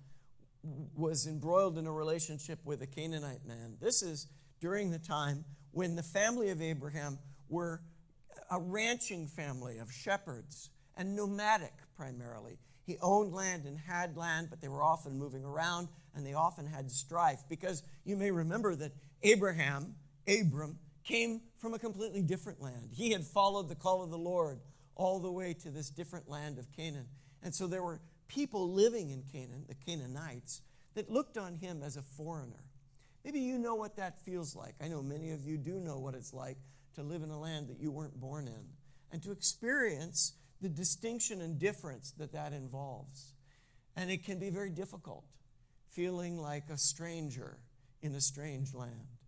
[0.96, 3.76] was embroiled in a relationship with a Canaanite man.
[3.80, 4.28] This is
[4.62, 7.83] during the time when the family of Abraham were
[8.51, 12.59] a ranching family of shepherds and nomadic primarily.
[12.85, 16.66] He owned land and had land, but they were often moving around and they often
[16.66, 19.96] had strife because you may remember that Abraham,
[20.29, 22.90] Abram, came from a completely different land.
[22.92, 24.61] He had followed the call of the Lord
[24.94, 27.07] all the way to this different land of Canaan.
[27.42, 30.61] And so there were people living in Canaan, the Canaanites,
[30.94, 32.64] that looked on him as a foreigner.
[33.24, 34.74] Maybe you know what that feels like.
[34.80, 36.56] I know many of you do know what it's like
[36.94, 38.64] to live in a land that you weren't born in
[39.11, 43.35] and to experience the distinction and difference that that involves.
[43.96, 45.24] And it can be very difficult,
[45.88, 47.58] feeling like a stranger
[48.00, 49.18] in a strange land.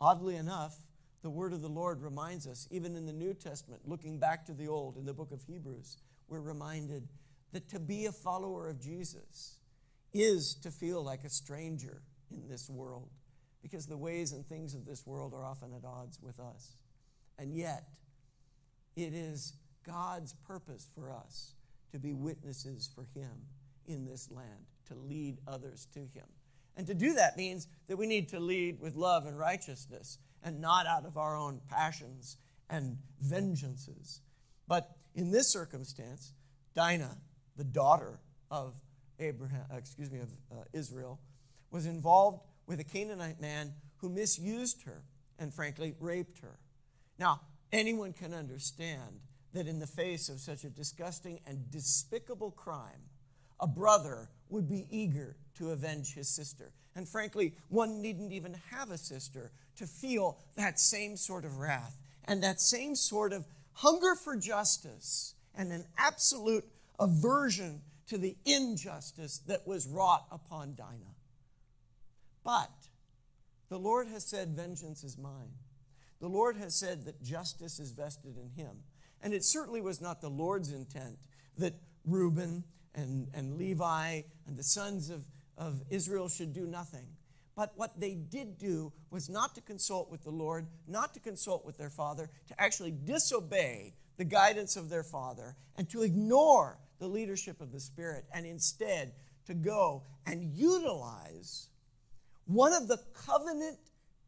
[0.00, 0.76] Oddly enough,
[1.22, 4.52] the word of the Lord reminds us, even in the New Testament, looking back to
[4.52, 5.98] the Old, in the book of Hebrews,
[6.28, 7.08] we're reminded
[7.52, 9.56] that to be a follower of Jesus
[10.12, 13.08] is to feel like a stranger in this world
[13.62, 16.74] because the ways and things of this world are often at odds with us.
[17.38, 17.88] And yet,
[18.94, 19.54] it is
[19.86, 21.54] God's purpose for us
[21.92, 23.30] to be witnesses for Him
[23.86, 26.26] in this land, to lead others to Him.
[26.76, 30.60] And to do that means that we need to lead with love and righteousness and
[30.60, 32.36] not out of our own passions
[32.68, 34.20] and vengeances.
[34.68, 36.32] But in this circumstance,
[36.74, 37.16] Dinah,
[37.56, 38.18] the daughter
[38.50, 38.74] of
[39.18, 41.20] Abraham, excuse me, of uh, Israel,
[41.74, 45.02] was involved with a Canaanite man who misused her
[45.40, 46.60] and frankly raped her.
[47.18, 47.40] Now,
[47.72, 49.18] anyone can understand
[49.54, 53.10] that in the face of such a disgusting and despicable crime,
[53.58, 56.70] a brother would be eager to avenge his sister.
[56.94, 62.00] And frankly, one needn't even have a sister to feel that same sort of wrath
[62.26, 66.66] and that same sort of hunger for justice and an absolute
[67.00, 71.13] aversion to the injustice that was wrought upon Dinah.
[72.44, 72.70] But
[73.68, 75.50] the Lord has said, Vengeance is mine.
[76.20, 78.78] The Lord has said that justice is vested in him.
[79.20, 81.18] And it certainly was not the Lord's intent
[81.58, 85.24] that Reuben and, and Levi and the sons of,
[85.56, 87.06] of Israel should do nothing.
[87.56, 91.64] But what they did do was not to consult with the Lord, not to consult
[91.64, 97.08] with their father, to actually disobey the guidance of their father, and to ignore the
[97.08, 99.12] leadership of the Spirit, and instead
[99.46, 101.68] to go and utilize
[102.46, 103.78] one of the covenant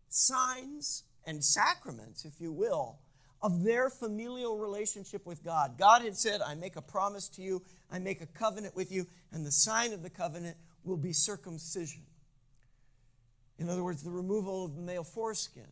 [0.09, 2.98] signs and sacraments, if you will,
[3.42, 5.76] of their familial relationship with God.
[5.79, 9.07] God had said, I make a promise to you, I make a covenant with you,
[9.33, 12.02] and the sign of the covenant will be circumcision.
[13.59, 15.66] In other words, the removal of the male foreskin,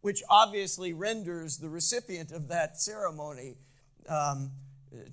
[0.00, 3.56] which obviously renders the recipient of that ceremony
[4.08, 4.50] um,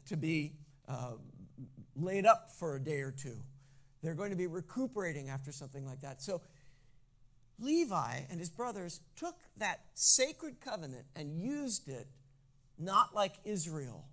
[0.07, 0.53] to be
[0.87, 1.13] uh,
[1.95, 3.37] laid up for a day or two.
[4.01, 6.21] They're going to be recuperating after something like that.
[6.21, 6.41] So
[7.59, 12.07] Levi and his brothers took that sacred covenant and used it
[12.77, 14.05] not like Israel,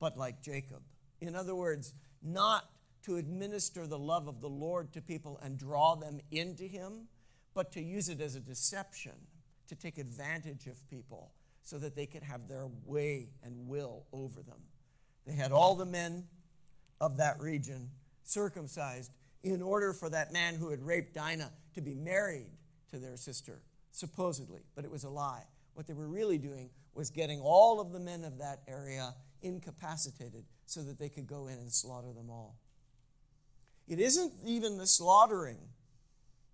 [0.00, 0.82] but like Jacob.
[1.20, 2.64] In other words, not
[3.04, 7.08] to administer the love of the Lord to people and draw them into Him,
[7.54, 9.12] but to use it as a deception,
[9.68, 14.42] to take advantage of people so that they could have their way and will over
[14.42, 14.58] them.
[15.26, 16.24] They had all the men
[17.00, 17.90] of that region
[18.24, 19.10] circumcised
[19.42, 22.46] in order for that man who had raped Dinah to be married
[22.90, 25.44] to their sister, supposedly, but it was a lie.
[25.74, 30.44] What they were really doing was getting all of the men of that area incapacitated
[30.66, 32.56] so that they could go in and slaughter them all.
[33.88, 35.58] It isn't even the slaughtering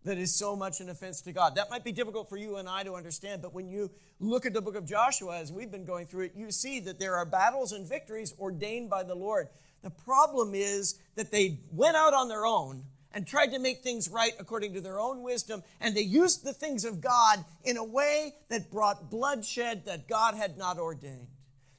[0.04, 1.56] that is so much an offense to God.
[1.56, 4.54] That might be difficult for you and I to understand, but when you look at
[4.54, 7.26] the book of Joshua, as we've been going through it, you see that there are
[7.26, 9.48] battles and victories ordained by the Lord.
[9.82, 14.08] The problem is that they went out on their own and tried to make things
[14.08, 17.84] right according to their own wisdom, and they used the things of God in a
[17.84, 21.28] way that brought bloodshed that God had not ordained.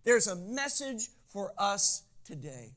[0.03, 2.71] There's a message for us today.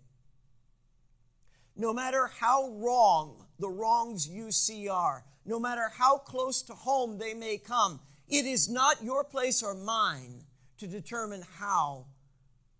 [1.76, 7.18] No matter how wrong the wrongs you see are, no matter how close to home
[7.18, 10.44] they may come, it is not your place or mine
[10.78, 12.06] to determine how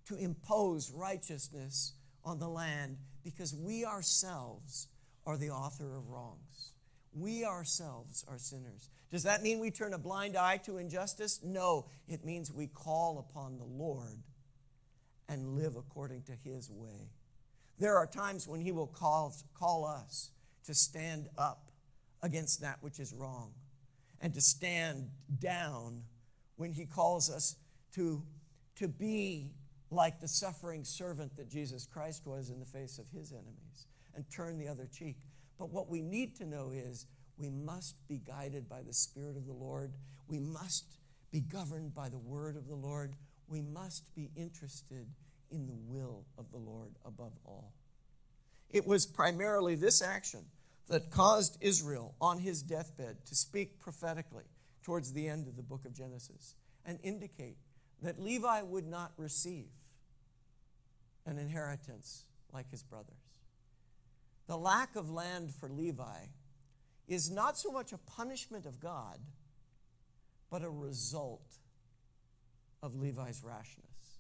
[0.07, 4.89] to impose righteousness on the land because we ourselves
[5.27, 6.73] are the author of wrongs.
[7.15, 8.89] We ourselves are sinners.
[9.11, 11.41] Does that mean we turn a blind eye to injustice?
[11.45, 14.23] No, it means we call upon the Lord
[15.29, 17.11] and live according to his way.
[17.79, 20.31] There are times when he will call, call us
[20.67, 21.71] to stand up
[22.23, 23.53] against that which is wrong
[24.21, 26.03] and to stand down
[26.57, 27.57] when he calls us
[27.95, 28.23] to,
[28.77, 29.51] to be
[29.93, 34.25] like the suffering servant that Jesus Christ was in the face of his enemies and
[34.31, 35.19] turn the other cheek.
[35.59, 39.47] But what we need to know is we must be guided by the Spirit of
[39.47, 39.93] the Lord.
[40.29, 40.97] We must
[41.31, 43.15] be governed by the word of the Lord.
[43.49, 45.07] We must be interested
[45.51, 47.75] in the will of the Lord above all.
[48.71, 50.47] It was primarily this action
[50.89, 54.45] that caused Israel on his deathbed to speak prophetically
[54.83, 57.57] towards the end of the book of Genesis and indicate
[58.03, 59.67] that Levi would not receive
[61.27, 63.15] an inheritance like his brothers.
[64.47, 66.27] The lack of land for Levi
[67.09, 69.19] is not so much a punishment of God,
[70.51, 71.59] but a result
[72.83, 74.19] of Levi's rashness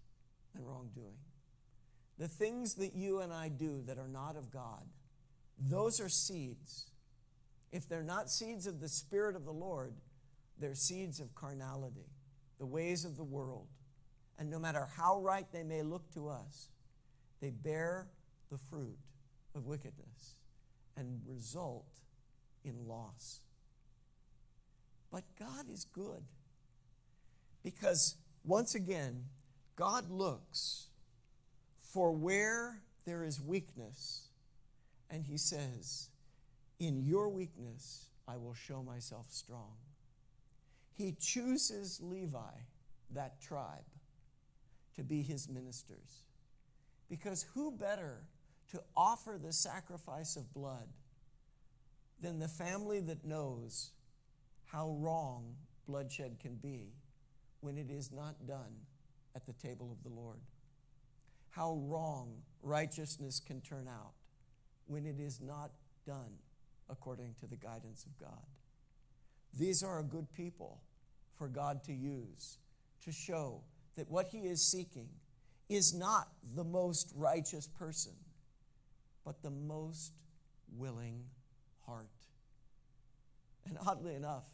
[0.54, 1.18] and wrongdoing.
[2.18, 4.84] The things that you and I do that are not of God,
[5.58, 6.90] those are seeds.
[7.72, 9.94] If they're not seeds of the Spirit of the Lord,
[10.58, 12.08] they're seeds of carnality,
[12.58, 13.66] the ways of the world.
[14.38, 16.68] And no matter how right they may look to us,
[17.42, 18.06] they bear
[18.50, 18.96] the fruit
[19.54, 20.36] of wickedness
[20.96, 21.88] and result
[22.64, 23.40] in loss.
[25.10, 26.22] But God is good
[27.64, 29.24] because, once again,
[29.74, 30.86] God looks
[31.80, 34.28] for where there is weakness,
[35.10, 36.10] and He says,
[36.78, 39.74] In your weakness, I will show myself strong.
[40.94, 42.54] He chooses Levi,
[43.10, 43.84] that tribe,
[44.94, 46.22] to be His ministers.
[47.12, 48.22] Because who better
[48.70, 50.88] to offer the sacrifice of blood
[52.22, 53.90] than the family that knows
[54.64, 56.94] how wrong bloodshed can be
[57.60, 58.72] when it is not done
[59.36, 60.40] at the table of the Lord.
[61.50, 62.32] How wrong
[62.62, 64.14] righteousness can turn out
[64.86, 65.70] when it is not
[66.06, 66.38] done
[66.88, 68.46] according to the guidance of God.
[69.52, 70.80] These are a good people
[71.36, 72.56] for God to use
[73.04, 73.60] to show
[73.96, 75.10] that what He is seeking
[75.74, 78.12] is not the most righteous person
[79.24, 80.12] but the most
[80.76, 81.24] willing
[81.86, 82.08] heart.
[83.66, 84.48] And oddly enough,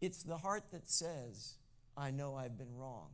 [0.00, 1.54] it's the heart that says,
[1.96, 3.10] I know I've been wrong.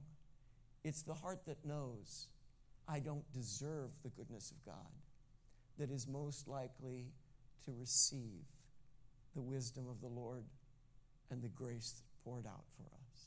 [0.85, 2.29] It's the heart that knows,
[2.89, 4.93] I don't deserve the goodness of God,
[5.79, 7.07] that is most likely
[7.65, 8.47] to receive
[9.35, 10.45] the wisdom of the Lord
[11.31, 13.27] and the grace poured out for us.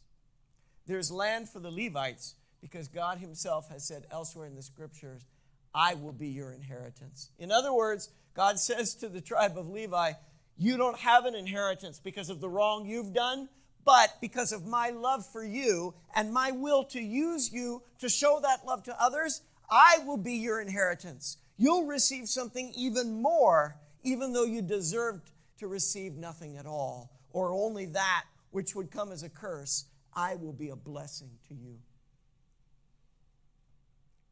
[0.88, 5.26] There's land for the Levites because God Himself has said elsewhere in the scriptures,
[5.74, 7.32] I will be your inheritance.
[7.40, 10.14] In other words, God says to the tribe of Levi,
[10.58, 13.50] You don't have an inheritance because of the wrong you've done,
[13.84, 18.40] but because of my love for you and my will to use you to show
[18.42, 21.38] that love to others, I will be your inheritance.
[21.58, 27.54] You'll receive something even more, even though you deserved to receive nothing at all, or
[27.54, 29.86] only that which would come as a curse.
[30.14, 31.78] I will be a blessing to you.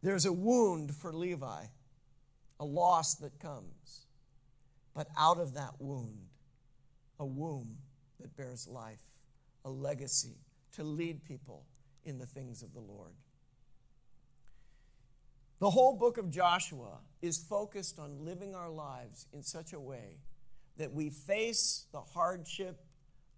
[0.01, 1.65] There's a wound for Levi,
[2.59, 4.05] a loss that comes.
[4.93, 6.27] But out of that wound,
[7.19, 7.77] a womb
[8.19, 9.01] that bears life,
[9.63, 10.37] a legacy
[10.73, 11.65] to lead people
[12.03, 13.13] in the things of the Lord.
[15.59, 20.19] The whole book of Joshua is focused on living our lives in such a way
[20.77, 22.79] that we face the hardship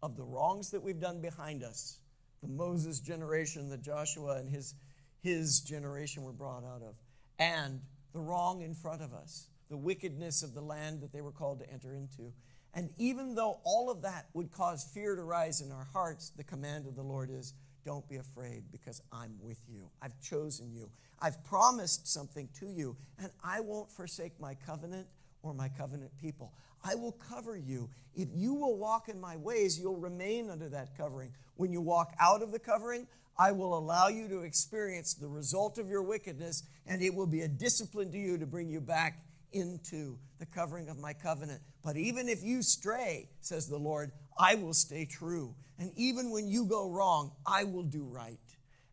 [0.04, 1.98] of the wrongs that we've done behind us,
[2.42, 4.76] the Moses generation that Joshua and his,
[5.22, 6.96] his generation were brought out of,
[7.40, 7.82] and
[8.14, 11.60] the wrong in front of us, the wickedness of the land that they were called
[11.60, 12.34] to enter into.
[12.74, 16.44] And even though all of that would cause fear to rise in our hearts, the
[16.44, 17.54] command of the Lord is
[17.84, 19.90] don't be afraid because I'm with you.
[20.02, 20.90] I've chosen you.
[21.20, 25.08] I've promised something to you, and I won't forsake my covenant
[25.44, 26.54] or my covenant people.
[26.84, 27.90] I will cover you.
[28.16, 31.32] If you will walk in my ways, you'll remain under that covering.
[31.56, 33.08] When you walk out of the covering,
[33.42, 37.42] I will allow you to experience the result of your wickedness, and it will be
[37.42, 41.60] a discipline to you to bring you back into the covering of my covenant.
[41.84, 45.56] But even if you stray, says the Lord, I will stay true.
[45.80, 48.38] And even when you go wrong, I will do right.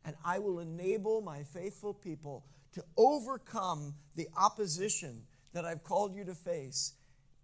[0.07, 6.25] And I will enable my faithful people to overcome the opposition that I've called you
[6.25, 6.95] to face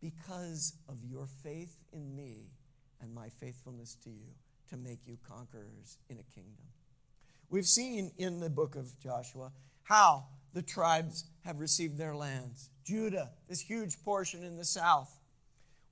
[0.01, 2.47] because of your faith in me
[3.03, 4.33] and my faithfulness to you
[4.71, 6.65] to make you conquerors in a kingdom.
[7.55, 9.53] We've seen in the book of Joshua
[9.85, 10.25] how
[10.55, 12.69] the tribes have received their lands.
[12.85, 15.21] Judah, this huge portion in the south.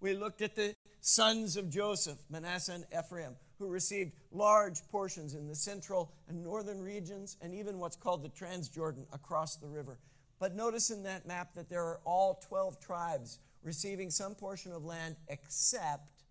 [0.01, 5.47] We looked at the sons of Joseph, Manasseh and Ephraim, who received large portions in
[5.47, 10.01] the central and northern regions, and even what's called the Transjordan across the river.
[10.41, 14.85] But notice in that map that there are all 12 tribes receiving some portion of
[14.85, 16.25] land except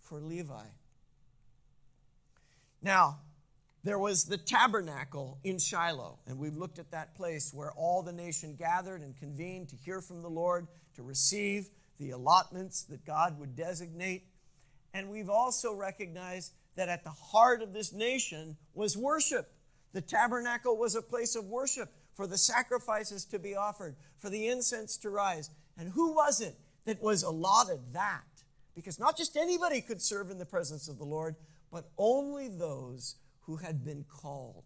[0.00, 0.66] for Levi.
[2.80, 3.18] Now,
[3.86, 8.12] there was the tabernacle in Shiloh, and we've looked at that place where all the
[8.12, 10.66] nation gathered and convened to hear from the Lord,
[10.96, 11.70] to receive
[12.00, 14.24] the allotments that God would designate.
[14.92, 19.52] And we've also recognized that at the heart of this nation was worship.
[19.92, 24.48] The tabernacle was a place of worship for the sacrifices to be offered, for the
[24.48, 25.50] incense to rise.
[25.78, 26.56] And who was it
[26.86, 28.24] that was allotted that?
[28.74, 31.36] Because not just anybody could serve in the presence of the Lord,
[31.70, 33.14] but only those
[33.46, 34.64] who had been called.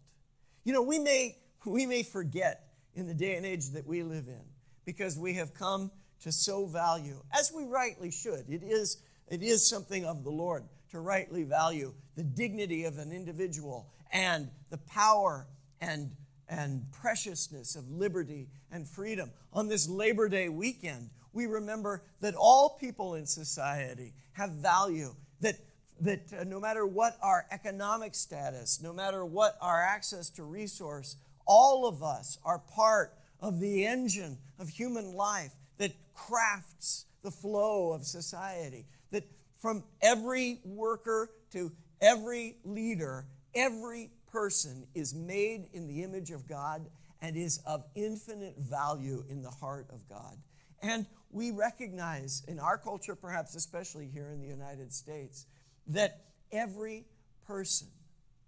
[0.63, 4.27] You know, we may, we may forget in the day and age that we live
[4.27, 4.41] in
[4.85, 8.45] because we have come to so value, as we rightly should.
[8.49, 8.97] It is,
[9.29, 14.49] it is something of the Lord to rightly value the dignity of an individual and
[14.69, 15.47] the power
[15.79, 16.11] and,
[16.49, 19.31] and preciousness of liberty and freedom.
[19.53, 25.55] On this Labor Day weekend, we remember that all people in society have value, that
[26.01, 31.15] that uh, no matter what our economic status, no matter what our access to resource,
[31.45, 37.93] all of us are part of the engine of human life that crafts the flow
[37.93, 38.85] of society.
[39.11, 39.23] That
[39.59, 41.71] from every worker to
[42.01, 46.87] every leader, every person is made in the image of God
[47.21, 50.37] and is of infinite value in the heart of God.
[50.81, 55.45] And we recognize in our culture, perhaps especially here in the United States,
[55.87, 56.21] that
[56.51, 57.05] every
[57.45, 57.87] person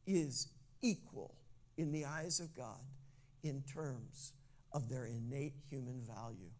[0.06, 0.48] is
[0.82, 1.36] equal
[1.78, 2.80] in the eyes of God
[3.44, 4.34] in terms
[4.72, 6.52] of their innate human value.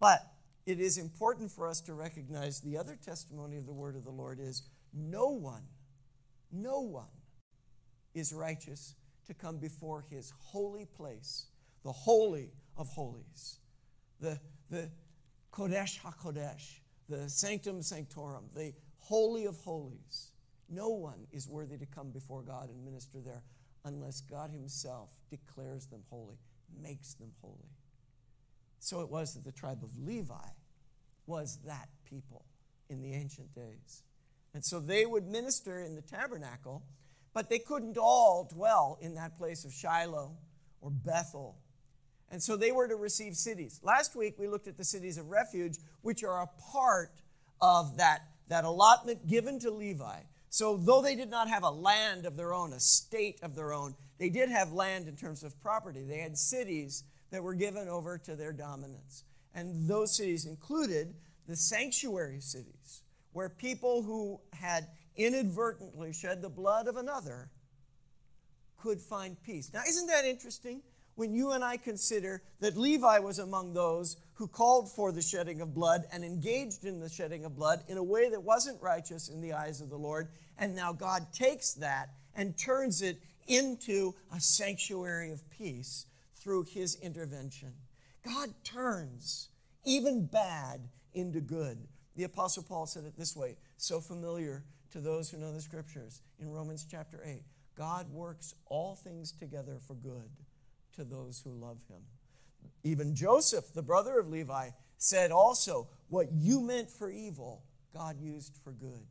[0.00, 0.20] But
[0.66, 4.10] it is important for us to recognize the other testimony of the word of the
[4.10, 5.62] Lord is no one,
[6.52, 7.04] no one
[8.14, 8.94] is righteous
[9.26, 11.46] to come before his holy place,
[11.82, 13.58] the holy of holies,
[14.20, 14.38] the,
[14.70, 14.90] the
[15.52, 16.78] Kodesh HaKodesh,
[17.08, 18.72] the Sanctum Sanctorum, the
[19.04, 20.30] Holy of Holies.
[20.70, 23.42] No one is worthy to come before God and minister there
[23.84, 26.38] unless God Himself declares them holy,
[26.82, 27.76] makes them holy.
[28.78, 30.48] So it was that the tribe of Levi
[31.26, 32.46] was that people
[32.88, 34.02] in the ancient days.
[34.54, 36.82] And so they would minister in the tabernacle,
[37.34, 40.32] but they couldn't all dwell in that place of Shiloh
[40.80, 41.58] or Bethel.
[42.30, 43.80] And so they were to receive cities.
[43.82, 47.10] Last week we looked at the cities of refuge, which are a part
[47.60, 50.20] of that that allotment given to Levi.
[50.50, 53.72] So, though they did not have a land of their own, a state of their
[53.72, 56.04] own, they did have land in terms of property.
[56.04, 59.24] They had cities that were given over to their dominance.
[59.54, 61.14] And those cities included
[61.48, 64.86] the sanctuary cities, where people who had
[65.16, 67.50] inadvertently shed the blood of another
[68.78, 69.70] could find peace.
[69.72, 70.82] Now, isn't that interesting?
[71.16, 75.60] When you and I consider that Levi was among those who called for the shedding
[75.60, 79.28] of blood and engaged in the shedding of blood in a way that wasn't righteous
[79.28, 80.28] in the eyes of the Lord,
[80.58, 86.96] and now God takes that and turns it into a sanctuary of peace through his
[86.96, 87.72] intervention.
[88.24, 89.48] God turns
[89.84, 91.78] even bad into good.
[92.16, 96.22] The Apostle Paul said it this way, so familiar to those who know the scriptures
[96.38, 97.42] in Romans chapter 8.
[97.76, 100.30] God works all things together for good
[100.94, 102.02] to those who love him.
[102.82, 107.62] Even Joseph, the brother of Levi, said also, What you meant for evil,
[107.92, 109.06] God used for good.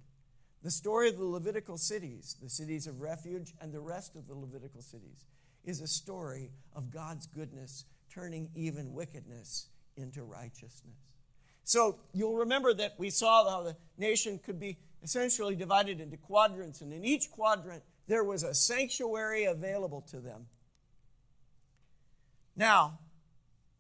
[0.63, 4.35] The story of the Levitical cities, the cities of refuge, and the rest of the
[4.35, 5.25] Levitical cities,
[5.65, 10.95] is a story of God's goodness turning even wickedness into righteousness.
[11.63, 16.81] So you'll remember that we saw how the nation could be essentially divided into quadrants,
[16.81, 20.47] and in each quadrant there was a sanctuary available to them.
[22.55, 22.99] Now,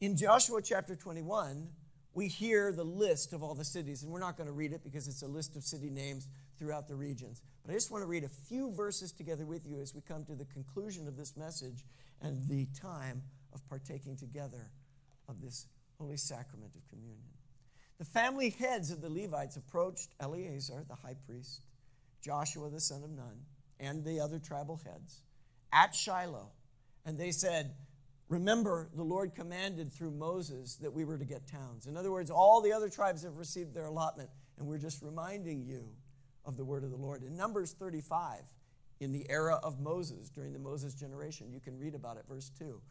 [0.03, 1.65] in Joshua chapter 21,
[2.13, 4.83] we hear the list of all the cities, and we're not going to read it
[4.83, 6.27] because it's a list of city names
[6.59, 7.41] throughout the regions.
[7.63, 10.25] But I just want to read a few verses together with you as we come
[10.25, 11.85] to the conclusion of this message
[12.21, 13.23] and the time
[13.53, 14.71] of partaking together
[15.29, 17.31] of this holy sacrament of communion.
[17.97, 21.61] The family heads of the Levites approached Eleazar, the high priest,
[22.21, 23.45] Joshua, the son of Nun,
[23.79, 25.21] and the other tribal heads
[25.71, 26.51] at Shiloh,
[27.05, 27.75] and they said,
[28.29, 31.87] Remember, the Lord commanded through Moses that we were to get towns.
[31.87, 35.63] In other words, all the other tribes have received their allotment, and we're just reminding
[35.65, 35.89] you
[36.45, 37.23] of the word of the Lord.
[37.23, 38.41] In Numbers 35,
[38.99, 42.49] in the era of Moses, during the Moses generation, you can read about it, verse
[42.57, 42.81] 2.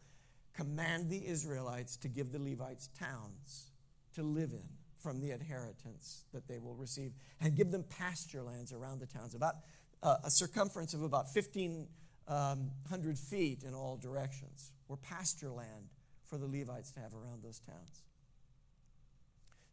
[0.53, 3.71] Command the Israelites to give the Levites towns
[4.13, 4.67] to live in
[4.99, 7.11] from the inheritance that they will receive,
[7.41, 9.55] and give them pasture lands around the towns, about
[10.01, 11.89] uh, a circumference of about 1,500
[12.29, 15.89] um, feet in all directions were pasture land
[16.25, 18.03] for the Levites to have around those towns.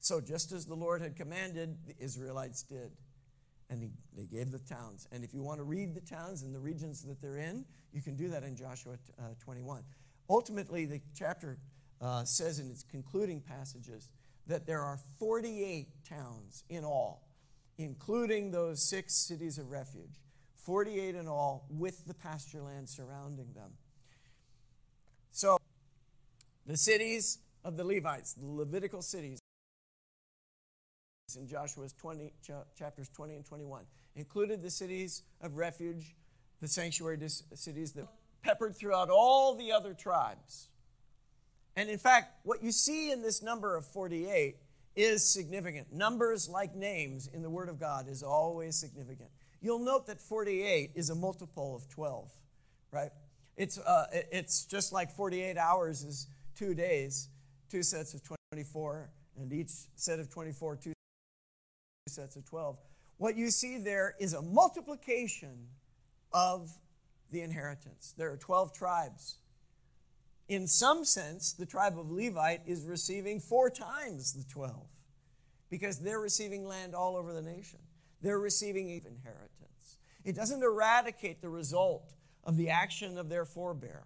[0.01, 2.93] So, just as the Lord had commanded, the Israelites did.
[3.69, 5.07] And he, they gave the towns.
[5.13, 8.03] And if you want to read the towns and the regions that they're in, you
[8.03, 9.83] can do that in Joshua uh, 21.
[10.29, 11.59] Ultimately, the chapter
[12.01, 14.09] uh, says in its concluding passages
[14.47, 17.29] that there are 48 towns in all,
[17.79, 20.21] including those six cities of refuge.
[20.65, 23.71] 48 in all, with the pasture land surrounding them.
[26.71, 29.41] The cities of the Levites, the Levitical cities,
[31.37, 32.33] in Joshua's 20,
[32.79, 33.83] chapters 20 and 21,
[34.15, 36.15] included the cities of refuge,
[36.61, 37.19] the sanctuary
[37.55, 38.07] cities that
[38.45, 40.69] peppered throughout all the other tribes.
[41.75, 44.55] And in fact, what you see in this number of 48
[44.95, 45.93] is significant.
[45.93, 49.31] Numbers, like names in the Word of God, is always significant.
[49.61, 52.31] You'll note that 48 is a multiple of 12,
[52.93, 53.11] right?
[53.57, 56.29] It's, uh, it's just like 48 hours is
[56.61, 57.31] two days,
[57.71, 58.21] two sets of
[58.53, 59.09] 24,
[59.39, 60.93] and each set of 24, two
[62.07, 62.77] sets of 12.
[63.17, 65.69] What you see there is a multiplication
[66.35, 66.71] of
[67.31, 68.13] the inheritance.
[68.19, 69.39] There are 12 tribes.
[70.49, 74.75] In some sense, the tribe of Levite is receiving four times the 12
[75.71, 77.79] because they're receiving land all over the nation.
[78.21, 79.97] They're receiving inheritance.
[80.27, 82.13] It doesn't eradicate the result
[82.45, 84.05] of the action of their forebear.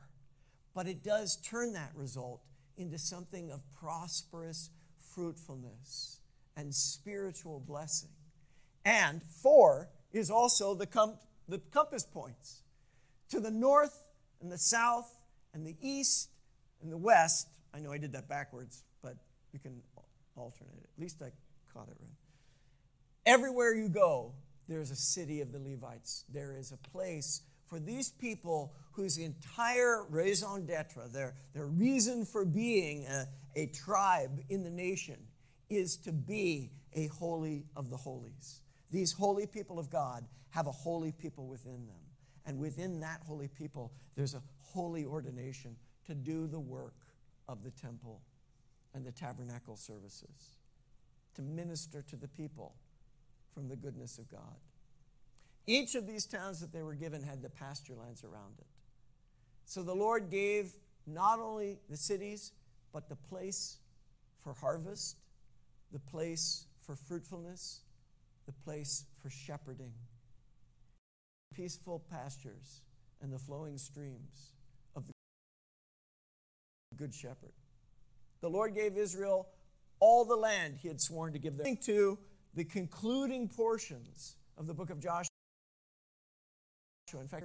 [0.74, 2.40] But it does turn that result
[2.76, 4.70] into something of prosperous
[5.14, 6.18] fruitfulness
[6.56, 8.10] and spiritual blessing.
[8.84, 11.18] And four is also the, com-
[11.48, 12.62] the compass points.
[13.30, 14.06] To the north
[14.40, 15.10] and the south
[15.52, 16.30] and the east
[16.82, 19.16] and the west, I know I did that backwards, but
[19.52, 19.80] you can
[20.36, 20.88] alternate it.
[20.96, 21.30] At least I
[21.72, 22.10] caught it right.
[23.26, 24.32] Everywhere you go,
[24.68, 26.24] there's a city of the Levites.
[26.32, 27.42] There is a place
[27.74, 34.30] for these people whose entire raison d'etre, their, their reason for being a, a tribe
[34.48, 35.16] in the nation,
[35.68, 38.60] is to be a holy of the holies.
[38.92, 41.96] These holy people of God have a holy people within them.
[42.46, 45.74] And within that holy people, there's a holy ordination
[46.06, 46.94] to do the work
[47.48, 48.20] of the temple
[48.94, 50.58] and the tabernacle services,
[51.34, 52.76] to minister to the people
[53.52, 54.60] from the goodness of God.
[55.66, 58.66] Each of these towns that they were given had the pasture lands around it.
[59.64, 60.72] So the Lord gave
[61.06, 62.52] not only the cities,
[62.92, 63.78] but the place
[64.38, 65.16] for harvest,
[65.92, 67.80] the place for fruitfulness,
[68.46, 69.92] the place for shepherding,
[71.54, 72.82] peaceful pastures,
[73.22, 74.52] and the flowing streams
[74.94, 75.12] of the
[76.96, 77.52] Good Shepherd.
[78.42, 79.48] The Lord gave Israel
[79.98, 81.76] all the land he had sworn to give them.
[81.84, 82.18] To
[82.54, 85.30] the concluding portions of the book of Joshua,
[87.12, 87.44] in fact,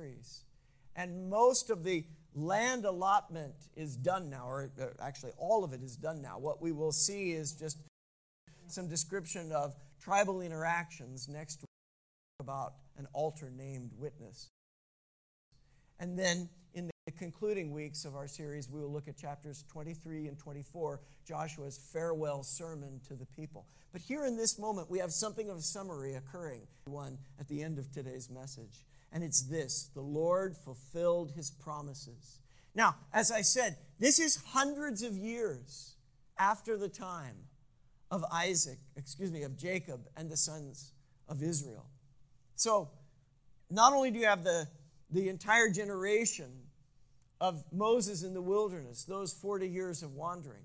[0.96, 5.82] and most of the land allotment is done now, or uh, actually all of it
[5.82, 6.40] is done now.
[6.40, 7.78] What we will see is just
[8.68, 11.66] some description of tribal interactions next week
[12.40, 14.50] about an altar named witness.
[16.00, 20.28] And then in the concluding weeks of our series, we will look at chapters 23
[20.28, 23.66] and 24, Joshua's farewell sermon to the people.
[23.92, 27.64] But here in this moment, we have something of a summary occurring, one at the
[27.64, 28.86] end of today's message.
[29.12, 32.40] And it's this the Lord fulfilled his promises.
[32.76, 35.96] Now, as I said, this is hundreds of years
[36.38, 37.36] after the time
[38.12, 40.94] of Isaac, excuse me, of Jacob and the sons
[41.28, 41.86] of Israel.
[42.56, 42.90] So,
[43.70, 44.68] not only do you have the,
[45.12, 46.52] the entire generation
[47.40, 50.64] of Moses in the wilderness, those 40 years of wandering,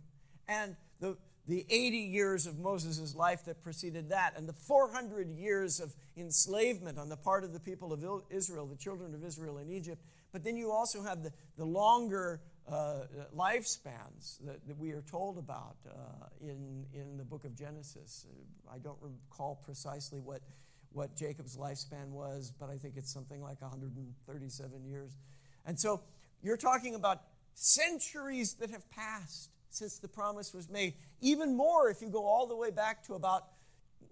[0.48, 1.16] and the,
[1.46, 6.98] the 80 years of Moses' life that preceded that, and the 400 years of enslavement
[6.98, 10.02] on the part of the people of Israel, the children of Israel in Egypt.
[10.32, 13.02] But then you also have the, the longer uh,
[13.36, 15.92] lifespans that, that, we are told about uh,
[16.40, 18.26] in, in the book of Genesis.
[18.72, 20.40] I don't recall precisely what,
[20.92, 25.12] what Jacob's lifespan was, but I think it's something like 137 years.
[25.66, 26.00] And so
[26.42, 27.20] you're talking about
[27.52, 30.94] centuries that have passed since the promise was made.
[31.20, 33.44] Even more if you go all the way back to about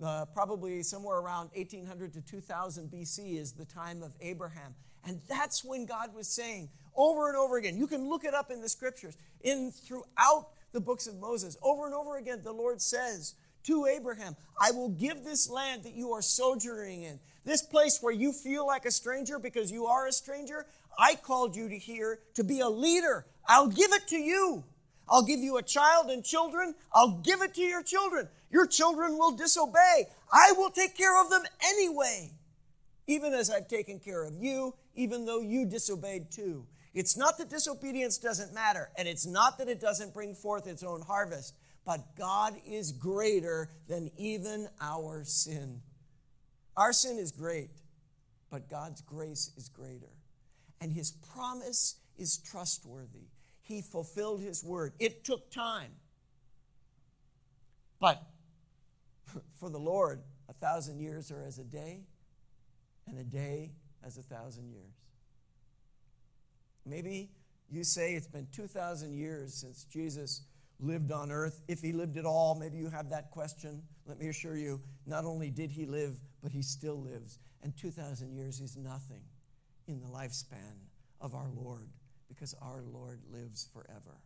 [0.02, 4.74] uh, probably somewhere around 1800 to 2000 BC is the time of Abraham.
[5.04, 8.50] And that's when God was saying over and over again, you can look it up
[8.50, 12.80] in the scriptures, in throughout the books of Moses, over and over again, the Lord
[12.80, 13.34] says
[13.64, 18.12] to Abraham, I will give this land that you are sojourning in, this place where
[18.12, 20.66] you feel like a stranger because you are a stranger.
[20.98, 23.26] I called you to here to be a leader.
[23.46, 24.64] I'll give it to you.
[25.12, 26.74] I'll give you a child and children.
[26.90, 28.28] I'll give it to your children.
[28.50, 30.08] Your children will disobey.
[30.32, 32.30] I will take care of them anyway,
[33.06, 36.66] even as I've taken care of you, even though you disobeyed too.
[36.94, 40.82] It's not that disobedience doesn't matter, and it's not that it doesn't bring forth its
[40.82, 45.82] own harvest, but God is greater than even our sin.
[46.74, 47.70] Our sin is great,
[48.50, 50.12] but God's grace is greater.
[50.80, 53.31] And his promise is trustworthy
[53.62, 54.92] he fulfilled his word.
[54.98, 55.92] It took time.
[58.00, 58.22] But
[59.60, 62.00] for the Lord, a thousand years are as a day,
[63.06, 63.70] and a day
[64.04, 64.94] as a thousand years.
[66.84, 67.30] Maybe
[67.70, 70.42] you say it's been 2,000 years since Jesus
[70.80, 71.60] lived on earth.
[71.68, 73.82] If he lived at all, maybe you have that question.
[74.04, 77.38] Let me assure you, not only did he live, but he still lives.
[77.62, 79.22] And 2,000 years is nothing
[79.86, 80.74] in the lifespan
[81.20, 81.88] of our Lord
[82.32, 84.22] because our Lord lives forever.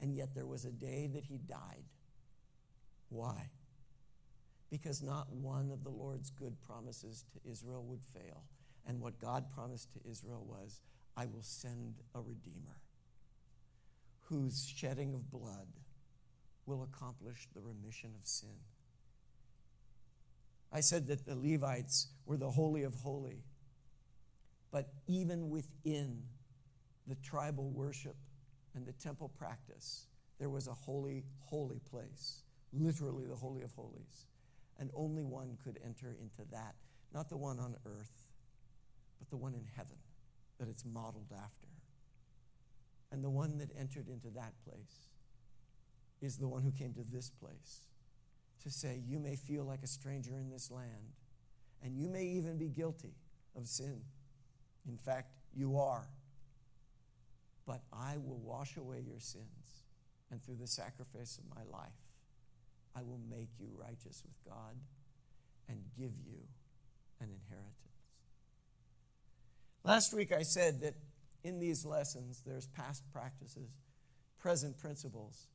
[0.00, 1.84] And yet there was a day that he died.
[3.10, 3.50] Why?
[4.70, 8.44] Because not one of the Lord's good promises to Israel would fail.
[8.86, 10.80] And what God promised to Israel was,
[11.16, 12.78] I will send a Redeemer
[14.22, 15.66] whose shedding of blood
[16.64, 18.56] will accomplish the remission of sin.
[20.72, 23.42] I said that the Levites were the Holy of Holy,
[24.70, 26.22] but even within
[27.06, 28.16] the tribal worship
[28.74, 30.06] and the temple practice,
[30.38, 32.42] there was a holy, holy place,
[32.72, 34.26] literally the Holy of Holies.
[34.78, 36.74] And only one could enter into that,
[37.12, 38.28] not the one on earth,
[39.18, 39.96] but the one in heaven
[40.58, 41.68] that it's modeled after.
[43.12, 45.08] And the one that entered into that place
[46.22, 47.80] is the one who came to this place
[48.62, 51.14] to say, You may feel like a stranger in this land,
[51.82, 53.14] and you may even be guilty
[53.56, 54.00] of sin.
[54.88, 56.08] In fact, you are
[57.70, 59.84] but I will wash away your sins.
[60.28, 61.92] And through the sacrifice of my life,
[62.96, 64.74] I will make you righteous with God
[65.68, 66.40] and give you
[67.20, 67.76] an inheritance.
[69.84, 70.94] Last week I said that
[71.44, 73.70] in these lessons there's past practices,
[74.40, 75.46] present principles,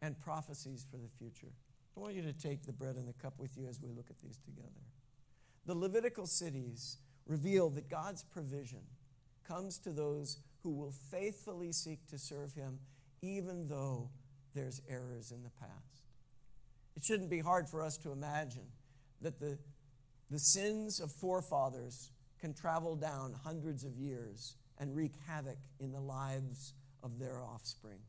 [0.00, 1.52] and prophecies for the future.
[1.94, 4.06] I want you to take the bread and the cup with you as we look
[4.08, 4.70] at these together.
[5.66, 6.96] The Levitical cities
[7.26, 8.80] reveal that God's provision
[9.46, 12.78] comes to those who will faithfully seek to serve him
[13.22, 14.10] even though
[14.54, 16.02] there's errors in the past.
[16.96, 18.66] It shouldn't be hard for us to imagine
[19.20, 19.58] that the,
[20.30, 26.00] the sins of forefathers can travel down hundreds of years and wreak havoc in the
[26.00, 28.00] lives of their offspring.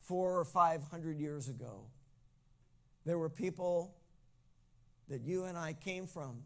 [0.00, 1.86] Four or five hundred years ago,
[3.06, 3.94] there were people
[5.08, 6.42] that you and I came from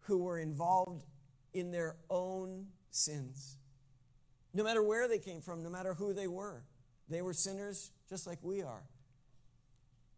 [0.00, 1.04] who were involved
[1.52, 3.56] in their own sins.
[4.54, 6.62] No matter where they came from, no matter who they were,
[7.08, 8.82] they were sinners just like we are.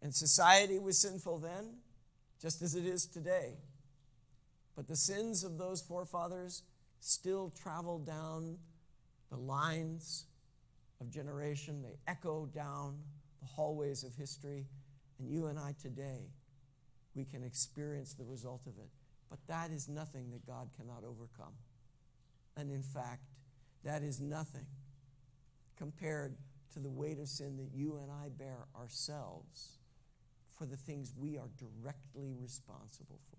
[0.01, 1.79] And society was sinful then,
[2.41, 3.55] just as it is today.
[4.77, 6.63] But the sins of those forefathers
[7.01, 8.59] still travel down
[9.31, 10.27] the lines
[11.01, 12.99] of generation, they echo down
[13.41, 14.67] the hallways of history.
[15.19, 16.31] And you and I today,
[17.15, 18.89] we can experience the result of it.
[19.29, 21.55] But that is nothing that God cannot overcome.
[22.59, 23.23] And in fact,
[23.85, 24.67] that is nothing
[25.77, 26.37] compared
[26.75, 29.79] to the weight of sin that you and I bear ourselves
[30.59, 33.39] for the things we are directly responsible for.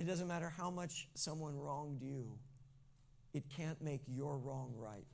[0.00, 2.38] It doesn't matter how much someone wronged you,
[3.34, 5.06] it can't make your wrong right.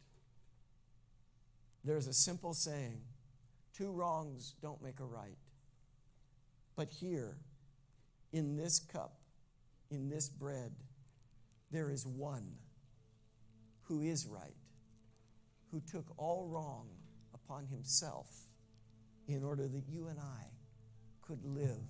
[1.82, 3.00] There's a simple saying
[3.76, 5.38] two wrongs don't make a right.
[6.76, 7.38] But here,
[8.32, 9.14] in this cup,
[9.90, 10.72] in this bread,
[11.72, 12.52] there is one
[13.84, 14.56] who is right,
[15.70, 16.88] who took all wrong
[17.34, 18.28] upon himself
[19.26, 20.46] in order that you and I
[21.22, 21.88] could live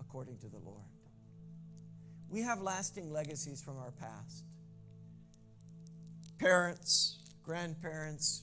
[0.00, 0.80] according to the Lord.
[2.30, 4.44] We have lasting legacies from our past.
[6.38, 8.42] Parents, grandparents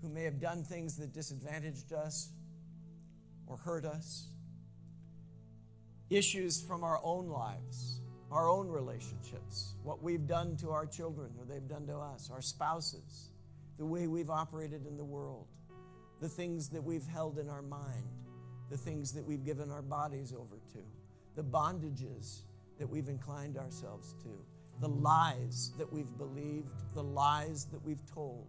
[0.00, 2.30] who may have done things that disadvantaged us
[3.46, 4.28] or hurt us.
[6.08, 8.00] Issues from our own lives,
[8.30, 12.42] our own relationships, what we've done to our children or they've done to us, our
[12.42, 13.30] spouses,
[13.78, 15.46] the way we've operated in the world,
[16.20, 18.04] the things that we've held in our mind,
[18.70, 20.78] the things that we've given our bodies over to,
[21.36, 22.40] the bondages
[22.78, 24.28] that we've inclined ourselves to,
[24.80, 28.46] the lies that we've believed, the lies that we've told.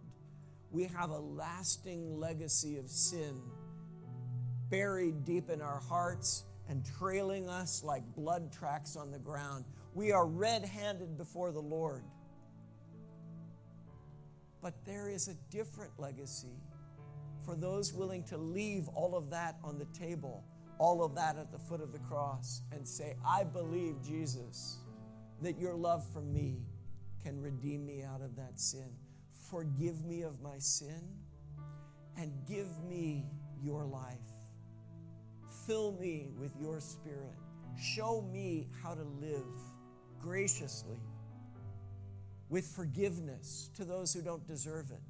[0.70, 3.40] We have a lasting legacy of sin
[4.70, 9.64] buried deep in our hearts and trailing us like blood tracks on the ground.
[9.94, 12.04] We are red handed before the Lord.
[14.62, 16.60] But there is a different legacy
[17.44, 20.44] for those willing to leave all of that on the table
[20.78, 24.78] all of that at the foot of the cross and say, I believe, Jesus,
[25.42, 26.62] that your love for me
[27.22, 28.88] can redeem me out of that sin.
[29.50, 31.02] Forgive me of my sin
[32.16, 33.26] and give me
[33.62, 34.16] your life.
[35.68, 37.36] Fill me with your spirit.
[37.78, 39.44] Show me how to live
[40.18, 40.96] graciously,
[42.48, 45.02] with forgiveness to those who don't deserve it,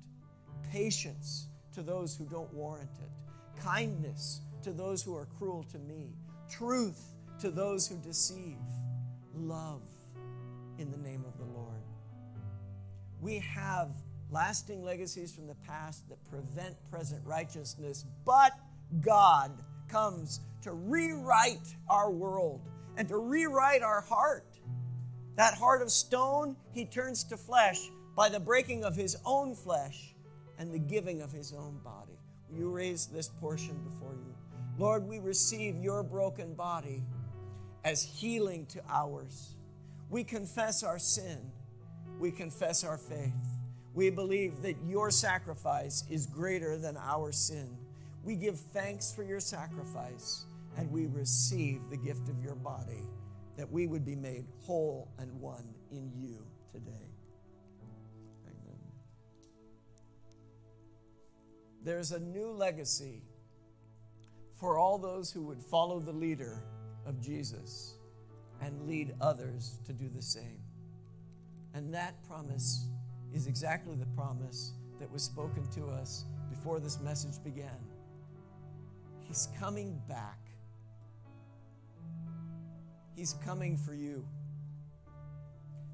[0.72, 6.10] patience to those who don't warrant it, kindness to those who are cruel to me,
[6.50, 7.04] truth
[7.38, 8.58] to those who deceive,
[9.36, 9.82] love
[10.78, 11.82] in the name of the Lord.
[13.20, 13.90] We have
[14.28, 18.52] lasting legacies from the past that prevent present righteousness, but
[19.00, 19.52] God
[19.88, 22.60] comes to rewrite our world
[22.96, 24.58] and to rewrite our heart.
[25.36, 27.78] That heart of stone, he turns to flesh
[28.16, 30.14] by the breaking of his own flesh
[30.58, 32.18] and the giving of his own body.
[32.52, 34.34] You raise this portion before you?
[34.78, 37.04] Lord, we receive your broken body
[37.84, 39.54] as healing to ours.
[40.10, 41.38] We confess our sin.
[42.18, 43.32] We confess our faith.
[43.94, 47.76] We believe that your sacrifice is greater than our sin.
[48.24, 50.44] We give thanks for your sacrifice
[50.78, 53.02] and we receive the gift of your body
[53.56, 57.10] that we would be made whole and one in you today.
[58.46, 58.92] Amen.
[61.84, 63.22] There's a new legacy
[64.58, 66.62] for all those who would follow the leader
[67.06, 67.94] of Jesus
[68.60, 70.60] and lead others to do the same.
[71.74, 72.88] And that promise
[73.34, 77.78] is exactly the promise that was spoken to us before this message began.
[79.20, 80.47] He's coming back.
[83.18, 84.24] He's coming for you.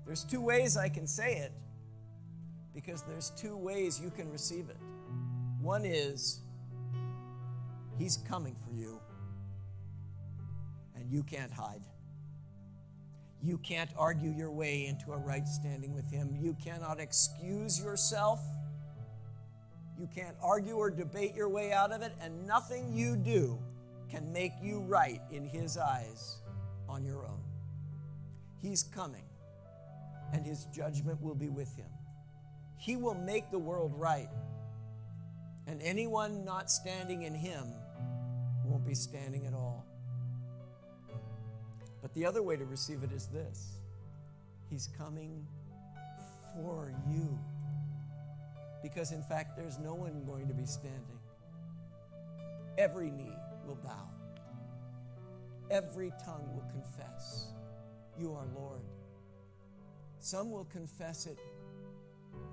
[0.05, 1.53] There's two ways I can say it
[2.75, 4.77] because there's two ways you can receive it.
[5.59, 6.41] One is
[7.99, 9.01] He's coming for you.
[10.95, 11.81] And you can't hide.
[13.43, 16.37] You can't argue your way into a right standing with Him.
[16.39, 18.41] You cannot excuse yourself.
[19.99, 23.59] You can't argue or debate your way out of it, and nothing you do
[24.11, 26.43] can make you right in His eyes
[26.89, 27.43] on your own.
[28.61, 29.25] He's coming,
[30.33, 31.91] and His judgment will be with Him.
[32.79, 34.29] He will make the world right,
[35.67, 37.65] and anyone not standing in Him
[38.65, 39.87] won't be standing at all.
[42.03, 43.77] But the other way to receive it is this
[44.69, 45.47] He's coming
[46.55, 47.39] for you.
[48.83, 51.19] Because, in fact, there's no one going to be standing.
[52.77, 54.09] Every knee will bow,
[55.71, 57.49] every tongue will confess
[58.19, 58.81] you are Lord.
[60.21, 61.39] Some will confess it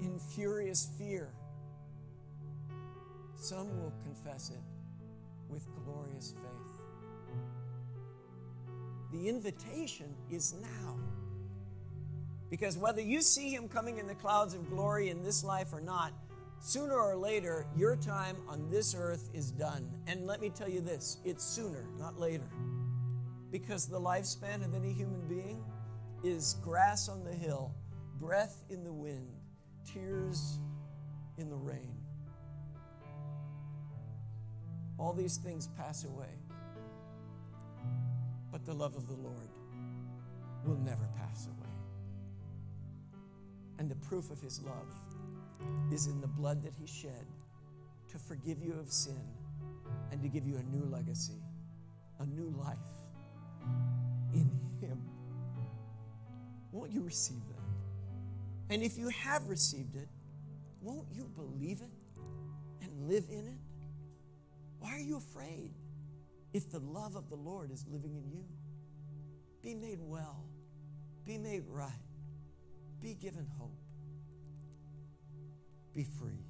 [0.01, 1.29] in furious fear.
[3.35, 4.61] Some will confess it
[5.49, 6.71] with glorious faith.
[9.11, 10.97] The invitation is now.
[12.49, 15.81] Because whether you see him coming in the clouds of glory in this life or
[15.81, 16.13] not,
[16.59, 19.89] sooner or later, your time on this earth is done.
[20.07, 22.49] And let me tell you this it's sooner, not later.
[23.51, 25.63] Because the lifespan of any human being
[26.23, 27.73] is grass on the hill,
[28.17, 29.27] breath in the wind,
[29.85, 30.59] tears
[31.37, 31.95] in the rain.
[34.97, 36.37] All these things pass away.
[38.51, 39.49] But the love of the Lord
[40.65, 41.57] will never pass away.
[43.79, 47.25] And the proof of his love is in the blood that he shed
[48.11, 49.23] to forgive you of sin
[50.11, 51.41] and to give you a new legacy,
[52.19, 52.77] a new life
[54.33, 54.49] in
[54.79, 55.01] him.
[56.71, 58.73] Won't you receive that?
[58.73, 60.07] And if you have received it,
[60.81, 62.21] won't you believe it
[62.81, 63.59] and live in it?
[64.79, 65.71] Why are you afraid
[66.53, 68.43] if the love of the Lord is living in you?
[69.61, 70.43] Be made well,
[71.25, 71.91] be made right,
[72.99, 73.77] be given hope,
[75.93, 76.45] be free.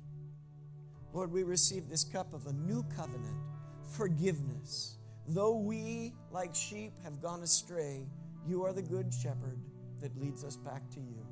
[1.13, 3.35] Lord, we receive this cup of a new covenant,
[3.83, 4.95] forgiveness.
[5.33, 8.05] Though we, like sheep, have gone astray,
[8.45, 9.59] you are the good shepherd
[10.01, 11.25] that leads us back to you.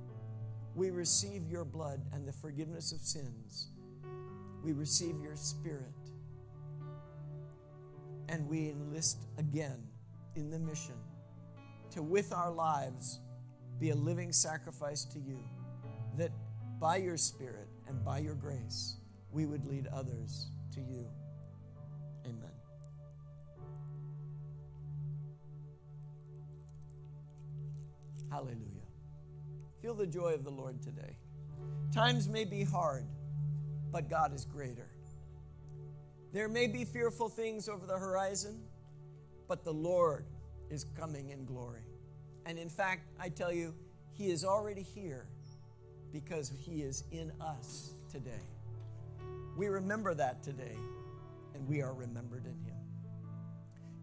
[0.74, 3.72] We receive your blood and the forgiveness of sins.
[4.64, 5.92] We receive your spirit
[8.30, 9.84] and we enlist again
[10.36, 10.96] in the mission
[11.92, 13.20] to, with our lives,
[13.80, 15.40] be a living sacrifice to you,
[16.18, 16.32] that
[16.80, 18.96] by your Spirit and by your grace,
[19.32, 21.06] we would lead others to you.
[22.26, 22.59] Amen.
[28.30, 28.80] Hallelujah.
[29.82, 31.16] Feel the joy of the Lord today.
[31.94, 33.06] Times may be hard,
[33.92, 34.88] but God is greater.
[36.32, 38.62] There may be fearful things over the horizon,
[39.48, 40.26] but the Lord
[40.70, 41.82] is coming in glory.
[42.46, 43.74] And in fact, I tell you,
[44.14, 45.26] He is already here
[46.12, 48.46] because He is in us today.
[49.58, 50.78] We remember that today,
[51.56, 52.78] and we are remembered in Him.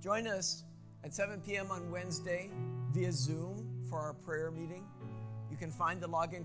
[0.03, 0.65] Join us
[1.05, 1.71] at 7 p.m.
[1.71, 2.51] on Wednesday
[2.93, 3.66] via Zoom
[3.97, 4.85] for our prayer meeting.
[5.51, 6.45] You can find the login